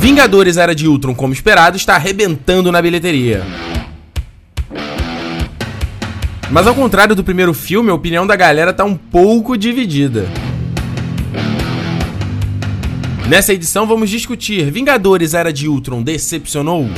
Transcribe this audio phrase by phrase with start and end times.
[0.00, 3.42] Vingadores Era de Ultron, como esperado, está arrebentando na bilheteria.
[6.50, 10.26] Mas ao contrário do primeiro filme, a opinião da galera tá um pouco dividida.
[13.28, 16.88] Nessa edição vamos discutir Vingadores Era de Ultron decepcionou?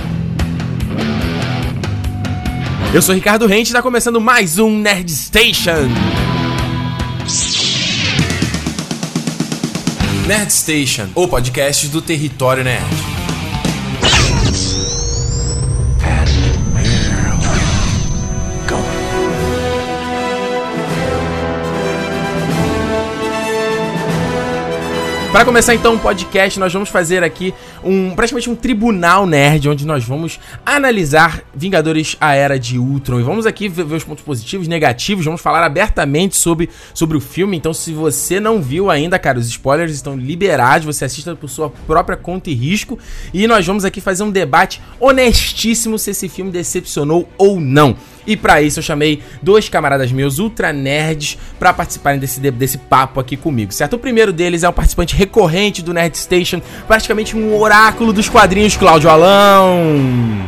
[2.94, 5.88] Eu sou Ricardo Rente e está começando mais um Nerd Station.
[10.32, 13.21] Nerd Station, o podcast do Território Nerd.
[25.32, 29.86] Para começar então o podcast, nós vamos fazer aqui um praticamente um tribunal nerd onde
[29.86, 34.22] nós vamos analisar Vingadores a Era de Ultron e vamos aqui ver, ver, os pontos
[34.22, 37.56] positivos, negativos, vamos falar abertamente sobre, sobre o filme.
[37.56, 41.70] Então, se você não viu ainda, cara, os spoilers estão liberados, você assista por sua
[41.70, 42.98] própria conta e risco
[43.32, 47.96] e nós vamos aqui fazer um debate honestíssimo se esse filme decepcionou ou não.
[48.26, 53.20] E para isso eu chamei dois camaradas meus ultra nerds para participarem desse, desse papo
[53.20, 53.94] aqui comigo, certo?
[53.94, 58.76] O primeiro deles é um participante recorrente do Nerd Station, praticamente um oráculo dos quadrinhos,
[58.76, 59.80] Cláudio Alão.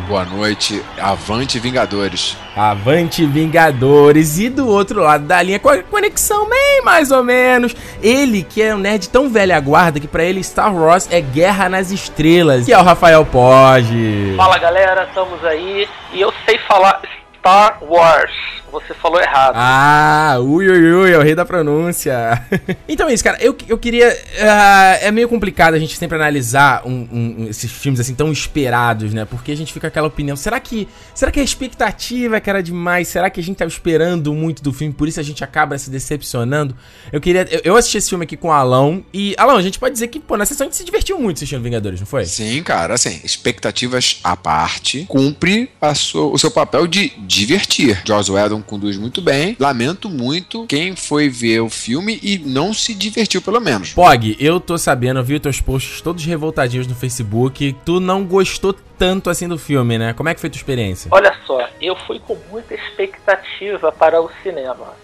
[0.08, 2.36] Boa noite, avante Vingadores.
[2.56, 4.38] Avante Vingadores.
[4.38, 8.62] E do outro lado da linha, com a conexão bem mais ou menos, ele que
[8.62, 12.64] é um nerd tão velha guarda que para ele Star Wars é Guerra nas Estrelas,
[12.64, 14.34] que é o Rafael Poggi.
[14.36, 17.00] Fala galera, estamos aí e eu sei falar
[17.44, 18.30] Star Wars.
[18.74, 19.54] Você falou errado.
[19.56, 22.44] Ah, ui, ui, ui, é o rei da pronúncia.
[22.88, 23.38] então é isso, cara.
[23.40, 24.08] Eu, eu queria.
[24.08, 29.14] Uh, é meio complicado a gente sempre analisar um, um, esses filmes assim tão esperados,
[29.14, 29.24] né?
[29.24, 30.36] Porque a gente fica com aquela opinião.
[30.36, 30.88] Será que.
[31.14, 33.06] Será que a expectativa que era demais?
[33.06, 34.92] Será que a gente tava esperando muito do filme?
[34.92, 36.74] Por isso a gente acaba se decepcionando?
[37.12, 37.46] Eu queria.
[37.48, 39.04] Eu, eu assisti esse filme aqui com o Alão.
[39.14, 41.36] E, Alão, a gente pode dizer que, pô, na sessão a gente se divertiu muito
[41.36, 42.24] assistindo Vingadores, não foi?
[42.24, 48.02] Sim, cara, assim, expectativas à parte, cumpre sua, o seu papel de divertir.
[48.04, 49.56] Joss Whedon conduz muito bem.
[49.58, 53.92] Lamento muito quem foi ver o filme e não se divertiu, pelo menos.
[53.92, 57.74] Pog, eu tô sabendo, eu vi os teus posts todos revoltadinhos no Facebook.
[57.84, 60.12] Tu não gostou tanto assim do filme, né?
[60.12, 61.08] Como é que foi tua experiência?
[61.12, 64.94] Olha só, eu fui com muita expectativa para o cinema.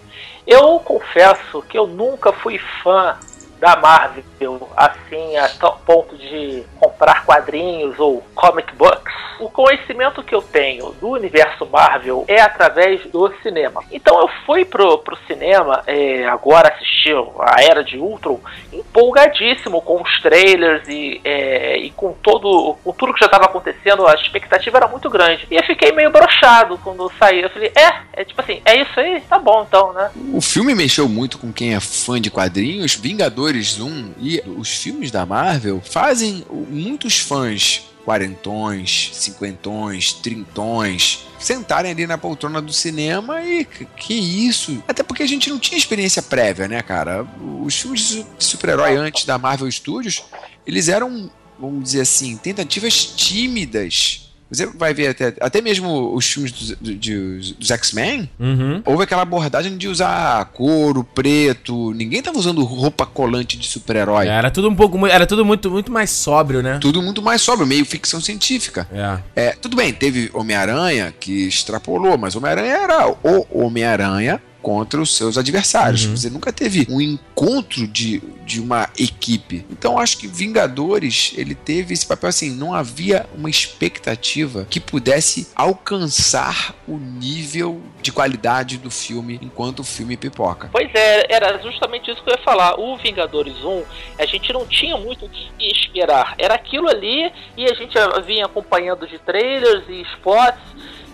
[0.45, 3.15] Eu confesso que eu nunca fui fã
[3.61, 5.47] da Marvel, assim, a
[5.85, 9.13] ponto de comprar quadrinhos ou comic books.
[9.39, 13.83] O conhecimento que eu tenho do universo Marvel é através do cinema.
[13.91, 18.39] Então eu fui pro, pro cinema é, agora assistir a Era de Ultron
[18.73, 24.07] empolgadíssimo com os trailers e, é, e com todo com tudo que já estava acontecendo,
[24.07, 25.47] a expectativa era muito grande.
[25.51, 27.41] E eu fiquei meio brochado quando saí.
[27.41, 29.21] Eu falei, é, é tipo assim, é isso aí?
[29.21, 30.09] Tá bom então, né?
[30.33, 32.95] O filme mexeu muito com quem é fã de quadrinhos.
[32.95, 42.07] Vingadores 1 e os filmes da Marvel fazem muitos fãs quarentões, cinquentões, trintões, sentarem ali
[42.07, 44.83] na poltrona do cinema e que isso?
[44.87, 47.27] Até porque a gente não tinha experiência prévia, né, cara?
[47.63, 50.23] Os filmes de super-herói antes da Marvel Studios,
[50.65, 51.29] eles eram,
[51.59, 57.51] vamos dizer assim, tentativas tímidas você vai ver até, até mesmo os filmes dos, dos,
[57.53, 58.81] dos X-Men, uhum.
[58.85, 61.93] houve aquela abordagem de usar couro, preto.
[61.93, 64.27] Ninguém tava usando roupa colante de super-herói.
[64.27, 65.07] Era tudo um pouco.
[65.07, 66.79] Era tudo muito, muito mais sóbrio, né?
[66.81, 68.85] Tudo muito mais sóbrio, meio ficção científica.
[68.91, 69.19] É.
[69.47, 75.37] é tudo bem, teve Homem-Aranha que extrapolou, mas Homem-Aranha era o Homem-Aranha contra os seus
[75.37, 76.05] adversários.
[76.05, 76.15] Uhum.
[76.15, 79.65] Você nunca teve um encontro de, de uma equipe.
[79.69, 85.47] Então acho que Vingadores ele teve esse papel assim, não havia uma expectativa que pudesse
[85.55, 90.69] alcançar o nível de qualidade do filme enquanto o filme pipoca.
[90.71, 92.79] Pois é, era justamente isso que eu ia falar.
[92.79, 93.83] O Vingadores 1,
[94.19, 96.35] a gente não tinha muito o que esperar.
[96.37, 97.93] Era aquilo ali e a gente
[98.25, 100.61] vinha acompanhando de trailers e spots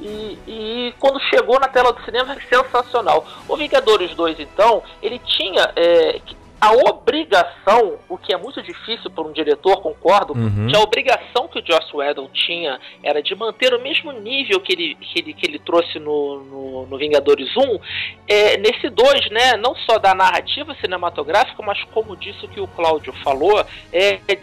[0.01, 3.25] e, e, quando chegou na tela do cinema, sensacional.
[3.47, 6.19] O Vingadores 2, então, ele tinha é,
[6.59, 10.67] a obrigação, o que é muito difícil para um diretor, concordo, uhum.
[10.67, 14.73] que a obrigação que o Joss Whedon tinha era de manter o mesmo nível que
[14.73, 17.79] ele, que ele, que ele trouxe no, no, no Vingadores 1,
[18.27, 23.13] é, nesse 2, né, não só da narrativa cinematográfica, mas como disse que o Cláudio
[23.23, 23.63] falou,
[23.93, 24.39] é, é,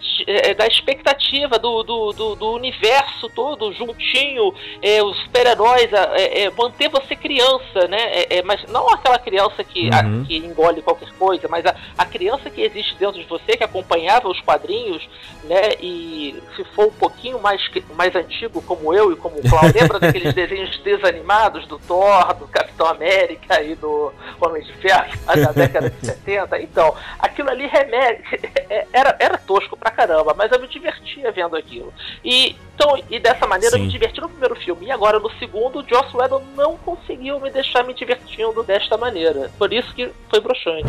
[0.50, 6.50] é da expectativa do, do, do, do, universo todo juntinho, é, os super-heróis, é, é,
[6.50, 10.22] manter você criança, né, mas não aquela criança que, uhum.
[10.22, 13.56] a, que engole qualquer coisa, mas a, a a criança que existe dentro de você,
[13.56, 15.06] que acompanhava os quadrinhos,
[15.44, 15.74] né?
[15.80, 17.60] E se for um pouquinho mais,
[17.96, 22.46] mais antigo, como eu e como o Cláudio, lembra daqueles desenhos desanimados do Thor, do
[22.46, 26.60] Capitão América e do Homem de Ferro da década de 70?
[26.60, 28.40] Então, aquilo ali remete.
[28.92, 31.92] Era, era tosco pra caramba, mas eu me divertia vendo aquilo.
[32.24, 33.82] E, então, e dessa maneira Sim.
[33.82, 34.86] eu me diverti no primeiro filme.
[34.86, 39.50] E agora no segundo, o Joss Whedon não conseguiu me deixar me divertindo desta maneira.
[39.56, 40.84] Por isso que foi broxante.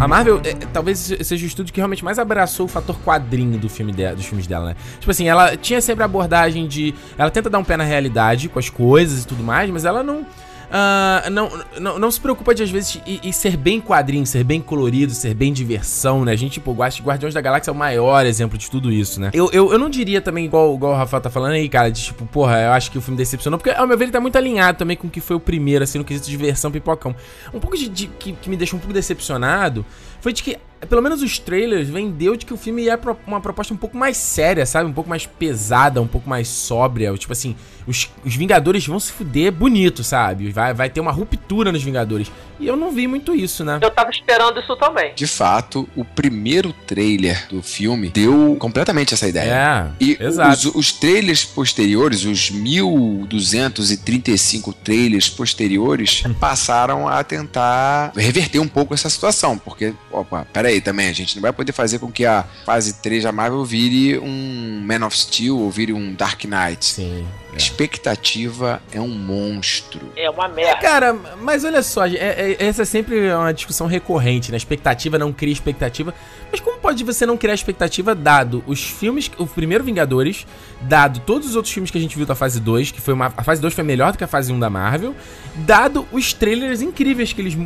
[0.00, 3.68] A Marvel, é, talvez seja o estúdio que realmente mais abraçou o fator quadrinho do
[3.68, 4.76] filme de, dos filmes dela, né?
[4.98, 6.94] Tipo assim, ela tinha sempre a abordagem de.
[7.18, 10.02] Ela tenta dar um pé na realidade com as coisas e tudo mais, mas ela
[10.02, 10.24] não
[10.70, 14.60] uh, não, não, não, se preocupa de, às vezes, em, ser bem quadrinho, ser bem
[14.60, 16.32] colorido, ser bem diversão, né?
[16.32, 19.30] A gente, tipo, Guardiões da Galáxia é o maior exemplo de tudo isso, né?
[19.32, 22.02] Eu, eu, eu não diria também, igual, igual o Rafael tá falando aí, cara, de
[22.02, 24.36] tipo, porra, eu acho que o filme decepcionou, porque, ao meu ver, ele tá muito
[24.36, 27.14] alinhado também com o que foi o primeiro, assim, no quesito de diversão pipocão.
[27.52, 29.84] Um pouco de, de que, que me deixou um pouco decepcionado
[30.20, 30.56] foi de que
[30.88, 34.16] pelo menos os trailers vendeu de que o filme pra uma proposta um pouco mais
[34.16, 34.88] séria, sabe?
[34.88, 37.12] Um pouco mais pesada, um pouco mais sóbria.
[37.14, 37.56] Tipo assim,
[37.86, 40.50] os, os Vingadores vão se fuder bonito, sabe?
[40.50, 42.32] Vai, vai ter uma ruptura nos Vingadores.
[42.58, 43.78] E eu não vi muito isso, né?
[43.80, 45.14] Eu tava esperando isso também.
[45.14, 49.50] De fato, o primeiro trailer do filme deu completamente essa ideia.
[49.50, 50.68] É, e exato.
[50.68, 59.08] Os, os trailers posteriores, os 1235 trailers posteriores, passaram a tentar reverter um pouco essa
[59.08, 59.56] situação.
[59.58, 62.94] Porque, opa, peraí aí também, a gente não vai poder fazer com que a fase
[62.94, 66.84] 3 da Marvel vire um Man of Steel ou vire um Dark Knight.
[66.84, 67.26] Sim.
[67.52, 67.56] É.
[67.56, 70.12] Expectativa é um monstro.
[70.16, 70.80] É uma merda.
[70.80, 74.56] Cara, mas olha só, é, é, essa é sempre uma discussão recorrente, né?
[74.56, 76.14] Expectativa não cria expectativa.
[76.50, 80.46] Mas como pode você não criar expectativa dado os filmes, o primeiro Vingadores,
[80.80, 83.26] dado todos os outros filmes que a gente viu da fase 2, que foi uma.
[83.36, 85.14] A fase 2 foi melhor do que a fase 1 da Marvel,
[85.56, 87.56] dado os trailers incríveis que eles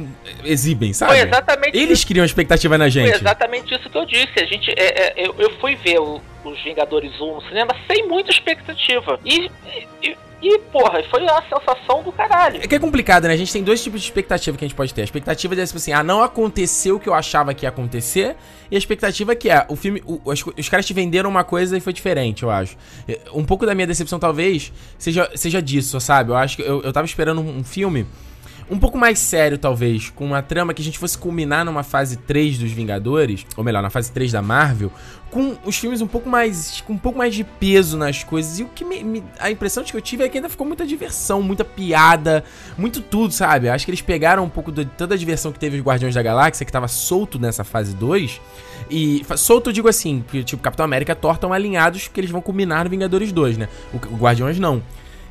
[0.45, 1.13] exibem, sabe?
[1.13, 2.07] Foi exatamente Eles isso.
[2.07, 3.09] criam expectativa na gente.
[3.11, 4.33] Foi exatamente isso que eu disse.
[4.37, 4.71] A gente.
[4.71, 9.19] É, é, eu, eu fui ver o os Vingadores 1 no cinema sem muita expectativa.
[9.25, 9.51] E,
[10.03, 10.17] e,
[10.47, 12.61] e, porra, foi uma sensação do caralho.
[12.63, 13.33] É que é complicado, né?
[13.33, 15.01] A gente tem dois tipos de expectativa que a gente pode ter.
[15.01, 18.37] A expectativa de tipo assim, ah, não aconteceu o que eu achava que ia acontecer.
[18.71, 20.03] E a expectativa que é, o filme.
[20.05, 22.77] O, os, os, caras te venderam uma coisa e foi diferente, eu acho.
[23.33, 26.31] Um pouco da minha decepção, talvez, seja, seja disso, sabe?
[26.31, 28.07] Eu acho que eu, eu tava esperando um filme
[28.71, 32.17] um pouco mais sério, talvez, com uma trama que a gente fosse culminar numa fase
[32.17, 34.91] 3 dos Vingadores, ou melhor, na fase 3 da Marvel,
[35.31, 36.81] com os filmes um pouco mais.
[36.87, 38.61] com um pouco mais de peso nas coisas.
[38.61, 40.87] E o que me, me, a impressão que eu tive é que ainda ficou muita
[40.87, 42.45] diversão, muita piada,
[42.79, 43.69] muito tudo, sabe?
[43.69, 46.23] Acho que eles pegaram um pouco de toda a diversão que teve os Guardiões da
[46.23, 48.41] Galáxia, que tava solto nessa fase 2.
[48.89, 52.31] E solto eu digo assim, porque tipo, Capitão América e Thor estão alinhados porque eles
[52.31, 53.69] vão culminar no Vingadores 2, né?
[53.93, 54.83] O, o Guardiões não.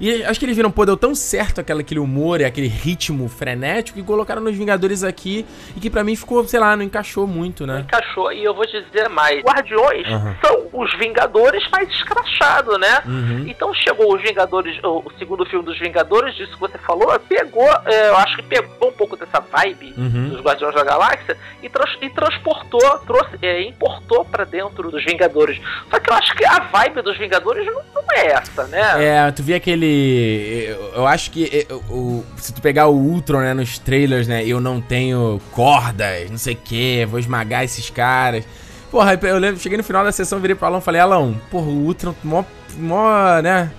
[0.03, 3.29] E acho que eles viram, pô, deu tão certo aquele, aquele humor e aquele ritmo
[3.29, 5.45] frenético que colocaram nos Vingadores aqui
[5.77, 7.75] e que para mim ficou, sei lá, não encaixou muito, né?
[7.75, 9.41] Não encaixou, e eu vou te dizer mais.
[9.41, 10.35] Guardiões uhum.
[10.43, 13.01] são os Vingadores mais escrachados, né?
[13.05, 13.45] Uhum.
[13.47, 18.09] Então chegou os Vingadores, o, segundo filme dos Vingadores, disso que você falou, pegou, é,
[18.09, 20.31] eu acho que pegou um pouco dessa vibe uhum.
[20.31, 25.61] dos Guardiões da Galáxia e, trans, e transportou, trouxe, é, importou para dentro dos Vingadores.
[25.89, 29.05] Só que eu acho que a vibe dos Vingadores não, não é essa, né?
[29.05, 33.79] É, tu via aquele eu acho que o, se tu pegar o Ultron, né, nos
[33.79, 38.45] trailers, né, eu não tenho cordas, não sei o que, vou esmagar esses caras.
[38.91, 41.65] Porra, eu lembro, cheguei no final da sessão, virei pro Alan e falei, Alan, porra,
[41.65, 42.43] o Ultron, mó,
[42.77, 43.71] mó, né,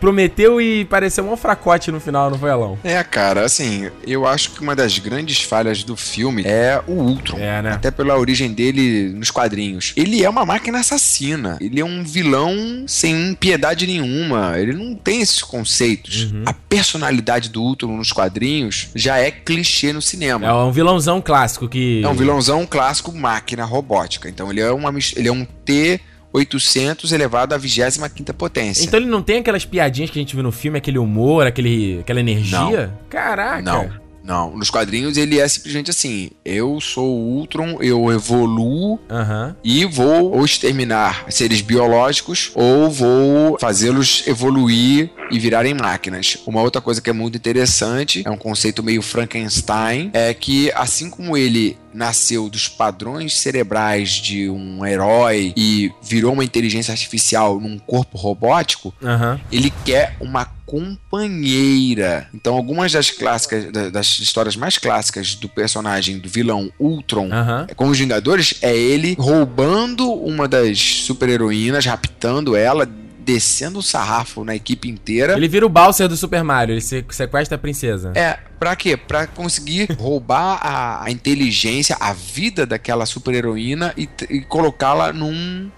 [0.00, 2.78] prometeu e pareceu um fracote no final, não foi, Alão?
[2.82, 7.38] É, cara, assim, eu acho que uma das grandes falhas do filme é o Ultron.
[7.38, 7.72] É, né?
[7.72, 9.92] Até pela origem dele nos quadrinhos.
[9.96, 11.58] Ele é uma máquina assassina.
[11.60, 14.58] Ele é um vilão sem piedade nenhuma.
[14.58, 16.32] Ele não tem esses conceitos.
[16.32, 16.44] Uhum.
[16.46, 20.46] A personalidade do Ultron nos quadrinhos já é clichê no cinema.
[20.46, 22.02] É um vilãozão clássico que.
[22.02, 24.28] É um vilãozão clássico máquina robótica.
[24.28, 26.00] Então ele é, uma, ele é um T
[26.32, 28.84] 800 elevado à 25 potência.
[28.84, 32.00] Então ele não tem aquelas piadinhas que a gente viu no filme, aquele humor, aquele,
[32.00, 32.86] aquela energia?
[32.86, 32.98] Não.
[33.08, 33.62] Caraca!
[33.62, 34.09] Não.
[34.30, 39.54] Não, nos quadrinhos ele é simplesmente assim: eu sou o Ultron, eu evoluo uhum.
[39.64, 46.38] e vou ou exterminar seres biológicos ou vou fazê-los evoluir e virarem máquinas.
[46.46, 51.10] Uma outra coisa que é muito interessante, é um conceito meio Frankenstein, é que assim
[51.10, 57.78] como ele nasceu dos padrões cerebrais de um herói e virou uma inteligência artificial num
[57.80, 59.40] corpo robótico, uhum.
[59.50, 62.28] ele quer uma companheira.
[62.32, 67.66] Então, algumas das clássicas, das histórias mais clássicas do personagem do vilão Ultron uhum.
[67.74, 74.54] com os Vingadores é ele roubando uma das super-heroínas, raptando ela, descendo o sarrafo na
[74.54, 75.36] equipe inteira.
[75.36, 78.12] Ele vira o Bowser do Super Mario, ele sequestra a princesa.
[78.14, 78.96] É, pra quê?
[78.96, 85.68] Pra conseguir roubar a, a inteligência, a vida daquela super heroína e, e colocá-la num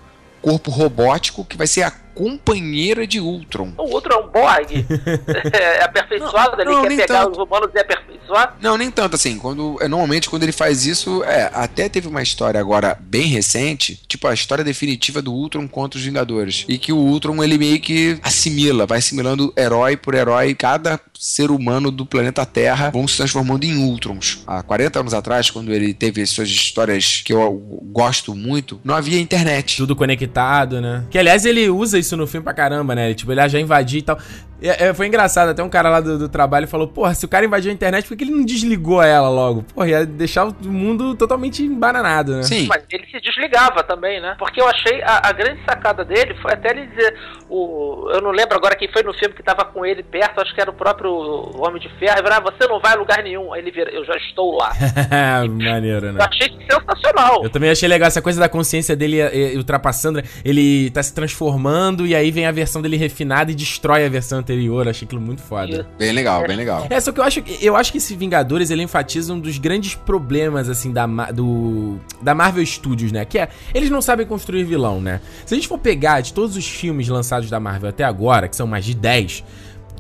[0.43, 3.73] corpo robótico que vai ser a companheira de Ultron.
[3.77, 4.87] O Ultron é um Borg.
[5.53, 7.33] é aperfeiçoado, não, ele não, quer pegar tanto.
[7.33, 8.57] os humanos e aperfeiçoar.
[8.61, 9.39] Não, nem tanto assim.
[9.39, 14.01] Quando, é, normalmente, quando ele faz isso, é, até teve uma história agora bem recente,
[14.07, 16.65] tipo a história definitiva do Ultron contra os Vingadores.
[16.69, 20.55] E que o Ultron ele meio que assimila, vai assimilando herói por herói.
[20.55, 24.43] Cada ser humano do planeta Terra vão se transformando em Ultrons.
[24.47, 27.53] Há 40 anos atrás, quando ele teve suas histórias que eu
[27.93, 29.77] gosto muito, não havia internet.
[29.77, 31.05] Tudo conectado, né?
[31.11, 33.15] Que aliás ele usa isso no filme pra caramba, né?
[33.15, 34.19] Tipo, ele já invadir e tal.
[34.63, 37.29] É, é, foi engraçado, até um cara lá do, do, trabalho falou: Porra, se o
[37.29, 39.65] cara invadiu a internet, por que ele não desligou ela logo?
[39.75, 42.43] Porra, ia deixar o mundo totalmente embananado, né?
[42.45, 42.69] Sim.
[42.69, 44.37] Mas ele se desligava também, né?
[44.39, 47.15] Porque eu achei a, a, grande sacada dele foi até ele dizer:
[47.49, 50.55] o, Eu não lembro agora quem foi no filme que tava com ele perto, acho
[50.55, 51.11] que era o próprio
[51.59, 52.19] Homem de Ferro.
[52.19, 53.53] Ele falou, ah, você não vai a lugar nenhum.
[53.53, 54.73] Aí ele vira: Eu já estou lá.
[55.51, 56.21] Maneiro, né?
[56.21, 57.43] Eu achei sensacional.
[57.43, 59.19] Eu também achei legal essa coisa da consciência dele
[59.57, 60.25] ultrapassando, né?
[60.45, 64.39] Ele tá se transformando e aí vem a versão dele refinada e destrói a versão
[64.39, 65.87] anterior anterior, achei aquilo muito foda.
[65.99, 66.87] Bem legal, bem legal.
[66.91, 69.95] É, só que eu acho, eu acho que esse Vingadores, ele enfatiza um dos grandes
[69.95, 73.25] problemas, assim, da, do, da Marvel Studios, né?
[73.25, 75.21] Que é, eles não sabem construir vilão, né?
[75.47, 78.57] Se a gente for pegar de todos os filmes lançados da Marvel até agora, que
[78.57, 79.43] são mais de 10,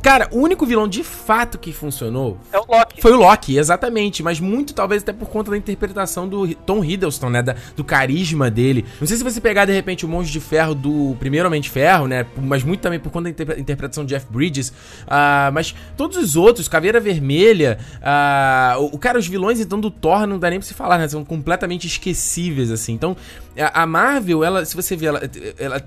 [0.02, 3.00] Cara, o único vilão de fato que funcionou é o Loki.
[3.00, 4.20] Foi o Loki, exatamente.
[4.20, 7.40] Mas muito talvez até por conta da interpretação do Tom Hiddleston, né?
[7.40, 8.84] Da, do carisma dele.
[9.00, 11.70] Não sei se você pegar de repente o Monge de Ferro do primeiro Homem de
[11.70, 12.26] Ferro, né?
[12.36, 14.70] Mas muito também por conta da inter interpretação de Jeff Bridges.
[14.70, 19.90] Uh, mas todos os outros, Caveira Vermelha, uh, o, o, cara, os vilões então do
[19.90, 21.06] Thor não dá nem pra se falar, né?
[21.06, 22.92] São completamente esquecíveis, assim.
[22.92, 23.16] Então,
[23.60, 25.20] a, Marvel, ela, se você ver, ela,
[25.58, 25.86] ela,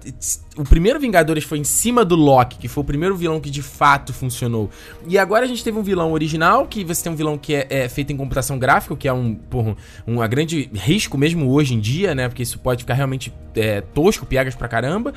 [0.55, 3.62] o primeiro Vingadores foi em cima do Loki, que foi o primeiro vilão que de
[3.62, 4.69] fato funcionou.
[5.07, 7.67] E agora a gente teve um vilão original, que você tem um vilão que é,
[7.69, 11.79] é feito em computação gráfica, que é um, porra, um grande risco mesmo hoje em
[11.79, 12.27] dia, né?
[12.27, 15.13] Porque isso pode ficar realmente é, tosco, piegas pra caramba.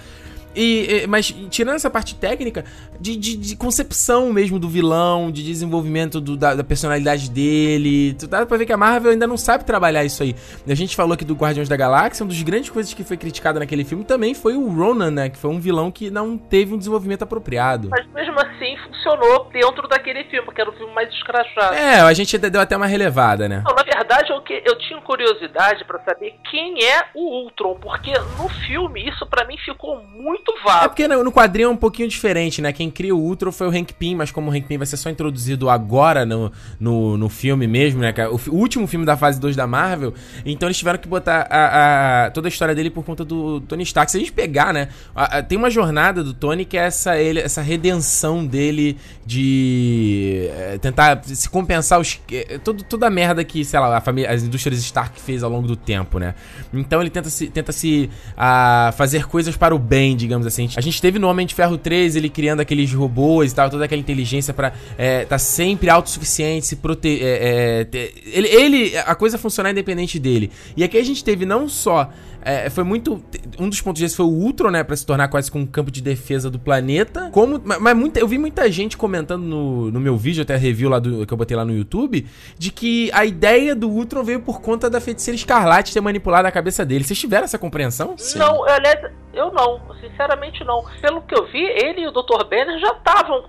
[0.55, 2.65] E, mas tirando essa parte técnica,
[3.01, 8.45] de, de, de, concepção mesmo do vilão, de desenvolvimento do, da, da, personalidade dele, dá
[8.45, 10.35] pra ver que a Marvel ainda não sabe trabalhar isso aí.
[10.69, 13.61] A gente falou aqui do Guardiões da Galáxia, uma das grandes coisas que foi criticada
[13.61, 15.29] naquele filme também foi o Ronan, né?
[15.29, 17.89] Que foi um vilão que não teve um desenvolvimento apropriado.
[17.91, 21.75] Mas mesmo assim funcionou dentro daquele filme, porque era um filme mais escrachado.
[21.75, 23.63] É, a gente deu até uma relevada, né?
[23.65, 28.49] Não, na verdade, eu, eu tinha curiosidade para saber quem é o Ultron, porque no
[28.67, 30.85] filme isso para mim ficou muito muito vago.
[30.85, 32.73] É porque no quadrinho é um pouquinho diferente, né?
[32.73, 34.97] Quem cria o Ultron foi o Hank Pym, mas como o Hank Pym vai ser
[34.97, 38.15] só introduzido agora no, no, no filme mesmo, né?
[38.17, 40.15] É o, o, último filme da fase 2 da Marvel,
[40.45, 43.83] então eles tiveram que botar a, a, toda a história dele por conta do Tony
[43.83, 44.11] Stark.
[44.11, 44.89] Se a gente pegar, né?
[45.15, 50.79] A, tem uma jornada do Tony que é essa, ele, essa redenção dele de é,
[50.79, 54.43] tentar se compensar os, é, todo, toda a merda que, sei lá, a família, as
[54.43, 56.35] indústrias Stark fez ao longo do tempo, né?
[56.73, 60.69] Então ele tenta se, tenta se a, fazer coisas para o bem, digamos digamos assim.
[60.77, 63.87] A gente teve no Homem de Ferro 3 ele criando aqueles robôs e tal, toda
[63.87, 67.27] aquela inteligência para é, tá sempre autossuficiente, se proteger.
[67.27, 70.51] É, é, ele, ele, a coisa funcionar independente dele.
[70.77, 72.11] E aqui a gente teve não só
[72.49, 73.23] é, foi muito.
[73.61, 74.83] Um dos pontos desses foi o Ultron, né?
[74.83, 77.29] Pra se tornar quase com um campo de defesa do planeta.
[77.31, 77.61] Como.
[77.63, 81.27] Mas muita, eu vi muita gente comentando no, no meu vídeo, até review lá do,
[81.27, 82.27] que eu botei lá no YouTube,
[82.57, 86.51] de que a ideia do Ultron veio por conta da feiticeira escarlate ter manipulado a
[86.51, 87.05] cabeça dele.
[87.05, 88.17] Vocês tiveram essa compreensão?
[88.17, 88.39] Sim.
[88.39, 88.99] Não, aliás,
[89.35, 89.83] eu não.
[90.01, 90.87] Sinceramente, não.
[91.03, 92.45] Pelo que eu vi, ele e o Dr.
[92.49, 93.45] Banner já estavam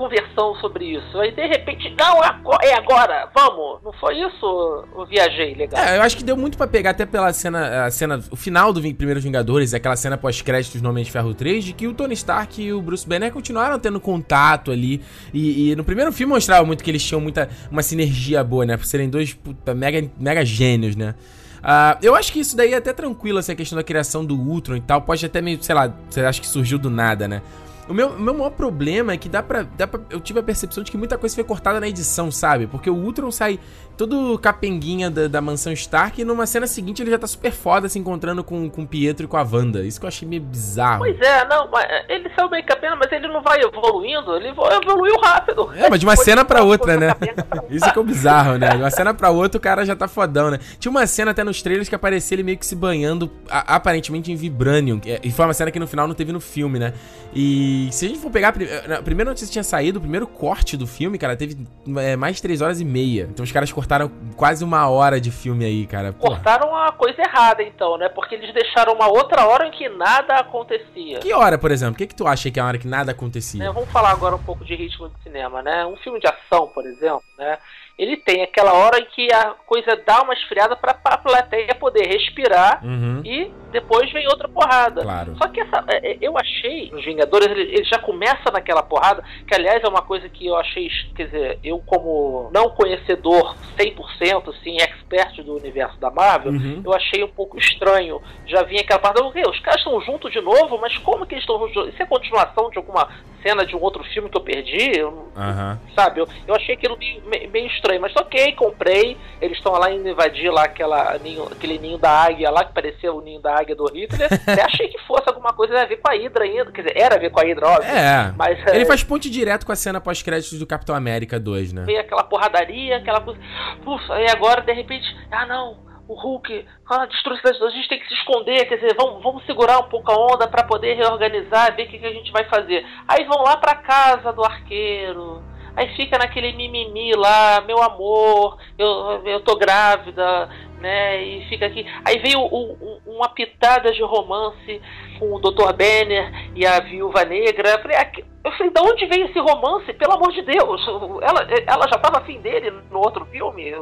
[0.00, 1.20] conversão sobre isso.
[1.20, 2.24] Aí de repente, não,
[2.62, 3.82] é agora, vamos.
[3.84, 4.86] Não foi isso?
[4.96, 5.78] Eu viajei, legal.
[5.78, 8.72] É, eu acho que deu muito para pegar até pela cena, a cena, o final
[8.72, 12.14] do Primeiros Vingadores, aquela cena pós-créditos no Homem de Ferro 3, de que o Tony
[12.14, 15.02] Stark e o Bruce Banner continuaram tendo contato ali.
[15.34, 18.78] E, e no primeiro filme mostrava muito que eles tinham muita, uma sinergia boa, né?
[18.78, 21.14] Por serem dois puta, mega, mega gênios, né?
[21.58, 24.76] Uh, eu acho que isso daí é até tranquilo, essa questão da criação do Ultron
[24.76, 25.02] e tal.
[25.02, 27.42] Pode até meio, sei lá, você acha que surgiu do nada, né?
[27.90, 30.00] O meu, meu maior problema é que dá pra, dá pra.
[30.08, 32.68] Eu tive a percepção de que muita coisa foi cortada na edição, sabe?
[32.68, 33.58] Porque o Ultron sai
[34.00, 37.86] todo capenguinha da, da mansão Stark e numa cena seguinte ele já tá super foda
[37.86, 39.84] se encontrando com, com o Pietro e com a Wanda.
[39.84, 41.00] Isso que eu achei meio bizarro.
[41.00, 41.68] Pois é, não,
[42.08, 45.70] ele saiu bem capenga, mas ele não vai evoluindo, ele evoluiu rápido.
[45.76, 47.14] É, mas de uma cena pra outra, né?
[47.68, 48.70] Isso que é o bizarro, né?
[48.70, 50.58] De uma cena pra outra o cara já tá fodão, né?
[50.78, 54.32] Tinha uma cena até nos trailers que aparecia ele meio que se banhando, a, aparentemente
[54.32, 54.98] em Vibranium.
[55.04, 56.94] É, e foi uma cena que no final não teve no filme, né?
[57.34, 58.54] E se a gente for pegar.
[58.98, 61.58] A primeira notícia tinha saído, o primeiro corte do filme, cara, teve
[61.98, 63.28] é, mais de 3 horas e meia.
[63.30, 63.89] Então os caras cortaram
[64.36, 66.12] quase uma hora de filme aí, cara.
[66.12, 66.36] Porra.
[66.36, 68.08] Cortaram a coisa errada, então, né?
[68.08, 71.18] Porque eles deixaram uma outra hora em que nada acontecia.
[71.20, 71.94] Que hora, por exemplo?
[71.94, 73.64] O que, que tu acha que é a hora que nada acontecia?
[73.64, 75.84] Né, vamos falar agora um pouco de ritmo de cinema, né?
[75.86, 77.58] Um filme de ação, por exemplo, né?
[78.02, 82.06] Ele tem aquela hora em que a coisa dá uma esfriada para a plateia poder
[82.06, 83.20] respirar Uhum.
[83.24, 85.02] e depois vem outra porrada.
[85.02, 85.36] Claro.
[85.36, 89.22] Só que essa, é, é, eu achei, os Vingadores, ele, ele já começa naquela porrada,
[89.46, 94.52] que aliás é uma coisa que eu achei, quer dizer, eu como não conhecedor 100%,
[94.62, 96.82] sim, expert do universo da Marvel, Uhum.
[96.84, 98.20] eu achei um pouco estranho.
[98.46, 99.00] Já vinha aquela
[99.32, 99.42] quê?
[99.48, 101.92] Os caras estão juntos de novo, mas como que eles estão juntos?
[101.92, 103.08] Isso é continuação de alguma
[103.42, 104.98] cena de um outro filme que eu perdi?
[104.98, 105.78] Eu- Aham.
[105.94, 106.20] sabe?
[106.20, 109.16] Eu, eu achei aquilo meio, me- meio estranho, mas ok, comprei.
[109.40, 113.12] Eles estão lá indo invadir lá aquela ninho, aquele ninho da águia lá, que parecia
[113.12, 114.28] o ninho da águia do Hitler.
[114.46, 116.72] Até achei que fosse alguma coisa a ver com a Hydra ainda.
[116.72, 117.90] Quer dizer, era a ver com a Hydra, óbvio.
[117.90, 118.32] É.
[118.36, 121.84] Mas Ele é, faz ponte direto com a cena pós-créditos do Capitão América 2, né?
[121.84, 123.40] veio aquela porradaria, aquela coisa.
[123.84, 125.90] Puf, aí agora, de repente, ah não.
[126.08, 129.78] O Hulk, ah, destruiu a gente tem que se esconder, quer dizer, vamos, vamos segurar
[129.78, 132.84] um pouco a onda para poder reorganizar, ver o que, que a gente vai fazer.
[133.06, 135.40] Aí vão lá pra casa do arqueiro,
[135.80, 140.48] aí fica naquele mimimi lá, meu amor, eu, eu tô grávida,
[140.80, 141.22] né?
[141.22, 141.86] E fica aqui.
[142.04, 144.80] Aí veio o- o- uma pitada de romance
[145.18, 145.72] com o Dr.
[145.72, 147.70] Banner e a Viúva Negra.
[147.70, 149.92] Eu falei, aqui- eu falei, da onde veio esse romance?
[149.92, 150.80] Pelo amor de Deus!
[151.20, 153.74] Ela, ela já estava afim dele no outro filme?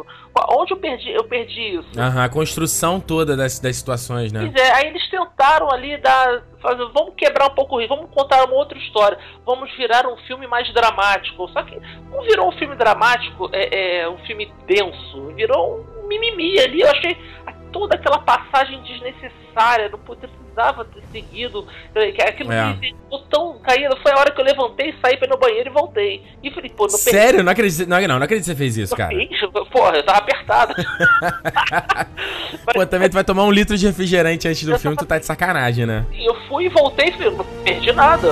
[0.50, 1.88] Onde eu perdi, eu perdi isso?
[1.96, 4.40] Aham, a construção toda das, das situações, né?
[4.40, 6.42] Pois é, aí eles tentaram ali dar.
[6.60, 10.44] Fazer, vamos quebrar um pouco o vamos contar uma outra história, vamos virar um filme
[10.48, 11.48] mais dramático.
[11.50, 16.58] Só que não virou um filme dramático, é, é um filme denso, virou um mimimi
[16.58, 16.80] ali.
[16.80, 17.16] Eu achei
[17.72, 20.00] toda aquela passagem desnecessária, não
[20.58, 21.66] precisava ter seguido.
[22.26, 22.66] Aquilo É.
[22.66, 23.96] me deixou tão caído.
[24.02, 26.22] Foi a hora que eu levantei, saí pra ir no banheiro e voltei.
[26.42, 27.10] E falei, pô, não perdi.
[27.10, 27.42] Sério?
[27.44, 29.14] Não acredito, não, não, não acredito que você fez isso, cara.
[29.70, 30.74] Porra, eu tava apertado.
[32.72, 35.26] Pô, também tu vai tomar um litro de refrigerante antes do filme, tu tá de
[35.26, 36.04] sacanagem, né?
[36.18, 38.28] Eu fui e voltei e falei, não perdi nada.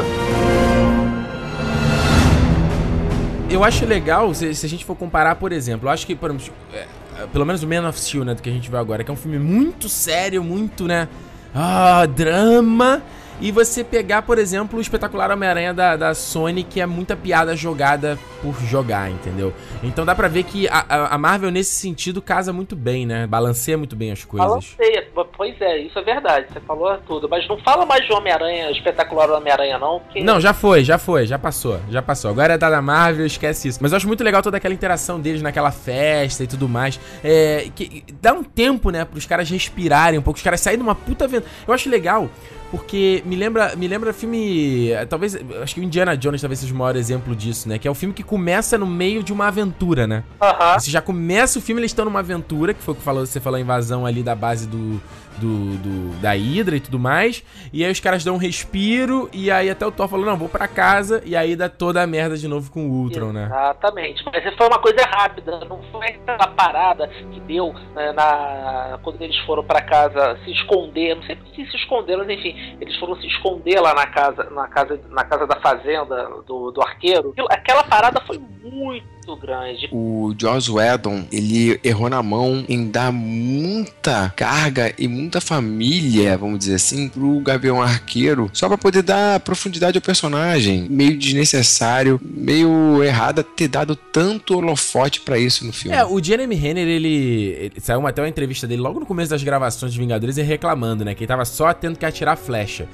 [3.51, 6.31] Eu acho legal, se, se a gente for comparar, por exemplo, eu acho que, por
[6.31, 6.87] exemplo, é,
[7.33, 9.15] pelo menos o Man of Steel, né, do que a gente viu agora, que é
[9.15, 11.09] um filme muito sério, muito, né,
[11.57, 13.01] ah, drama,
[13.41, 17.55] e você pegar, por exemplo, o espetacular Homem-Aranha da, da Sony, que é muita piada
[17.57, 19.53] jogada por jogar, entendeu?
[19.83, 23.77] Então dá pra ver que a, a- Marvel, nesse sentido, casa muito bem, né, balanceia
[23.77, 24.47] muito bem as coisas.
[24.49, 25.07] Balanceia.
[25.37, 27.29] Pois é, isso é verdade, você falou tudo.
[27.29, 30.01] Mas não fala mais de Homem-Aranha, espetacular Homem-Aranha, não.
[30.13, 30.23] Que...
[30.23, 32.31] Não, já foi, já foi, já passou, já passou.
[32.31, 33.79] Agora é da da Marvel, esquece isso.
[33.83, 36.99] Mas eu acho muito legal toda aquela interação deles naquela festa e tudo mais.
[37.23, 40.95] É, que dá um tempo, né, pros caras respirarem um pouco, os caras saírem numa
[40.95, 41.51] puta aventura.
[41.67, 42.29] Eu acho legal,
[42.71, 46.75] porque me lembra, me lembra filme, eh, talvez, acho que o Indiana Jones talvez seja
[46.75, 49.49] o maior exemplo disso, né, que é o filme que começa no meio de uma
[49.49, 50.25] aventura, né?
[50.41, 50.79] Aham.
[50.79, 53.41] Você já começa o filme, eles estão numa aventura, que foi o que falou, você
[53.41, 55.01] falou a invasão ali da base do,
[55.39, 57.43] do, do- da Hydra e tudo mais.
[57.73, 60.49] E aí os caras dão um respiro, e aí até o Thor falou, não, vou
[60.49, 63.45] pra casa, e aí dá toda a merda de novo com o Ultron, né?
[63.47, 64.25] Exatamente.
[64.25, 69.37] Mas foi uma coisa rápida, não foi aquela parada que deu né, na, quando eles
[69.41, 71.15] foram pra casa se esconder.
[71.17, 74.69] Não sei se se esconderam, mas enfim, eles foram se esconder lá na casa, na
[74.69, 77.35] casa, na casa da fazenda do, do arqueiro.
[77.51, 79.89] Aquela parada foi muito grande.
[79.91, 86.59] O Joss Whedon, ele errou na mão em dar muita carga e muita família, vamos
[86.59, 90.87] dizer assim, pro Gavião Arqueiro, só pra poder dar profundidade ao personagem.
[90.89, 95.97] Meio desnecessário, meio errado ter dado tanto holofote pra isso no filme.
[95.97, 99.43] É, o Jeremy Renner, ele, ele saiu até uma entrevista dele logo no começo das
[99.43, 102.87] gravações de Vingadores, ele reclamando, né, que ele tava só tendo que atirar flecha.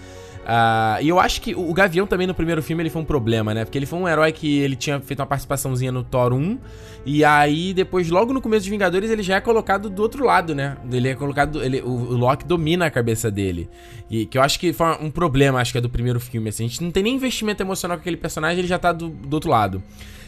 [0.44, 3.55] Ah, e eu acho que o Gavião também no primeiro filme ele foi um problema,
[3.55, 3.64] né?
[3.64, 6.59] Porque ele foi um herói que ele tinha feito uma participaçãozinha no Thor 1.
[7.05, 10.55] E aí, depois, logo no começo de Vingadores, ele já é colocado do outro lado,
[10.55, 10.76] né?
[10.90, 11.62] Ele é colocado.
[11.62, 13.68] Ele, o, o Loki domina a cabeça dele.
[14.11, 16.48] E que eu acho que foi um problema, acho que é do primeiro filme.
[16.48, 16.64] Assim.
[16.64, 19.35] A gente não tem nem investimento emocional com aquele personagem, ele já tá do, do
[19.35, 19.83] outro lado.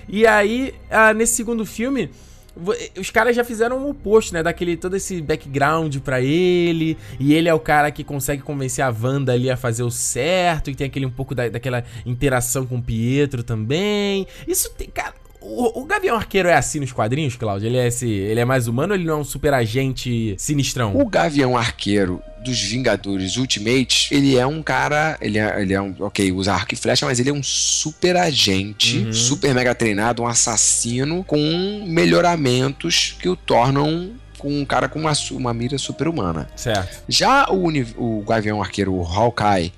[0.09, 2.11] E aí, ah, nesse segundo filme.
[2.57, 4.43] Vo- Os caras já fizeram o oposto, né?
[4.43, 6.97] Daquele todo esse background pra ele.
[7.19, 10.71] E ele é o cara que consegue convencer a Wanda ali a fazer o certo.
[10.71, 14.27] E tem aquele um pouco da, daquela interação com o Pietro também.
[14.47, 14.89] Isso tem.
[14.89, 17.67] Cara, o, o Gavião Arqueiro é assim nos quadrinhos, Claudio?
[17.69, 18.09] Ele é esse.
[18.09, 20.97] Ele é mais humano ou ele não é um super agente sinistrão?
[20.97, 25.17] O Gavião Arqueiro dos Vingadores Ultimate, ele é um cara.
[25.21, 25.95] Ele é, ele é um.
[26.01, 29.13] Ok, usa arco e flecha, mas ele é um super agente, Uhum.
[29.13, 35.13] super mega treinado, um assassino com melhoramentos que o tornam com um cara com uma,
[35.33, 36.49] uma mira super humana.
[36.55, 37.03] Certo.
[37.09, 39.73] Já o, o Gavião Arqueiro, o Hawkeye,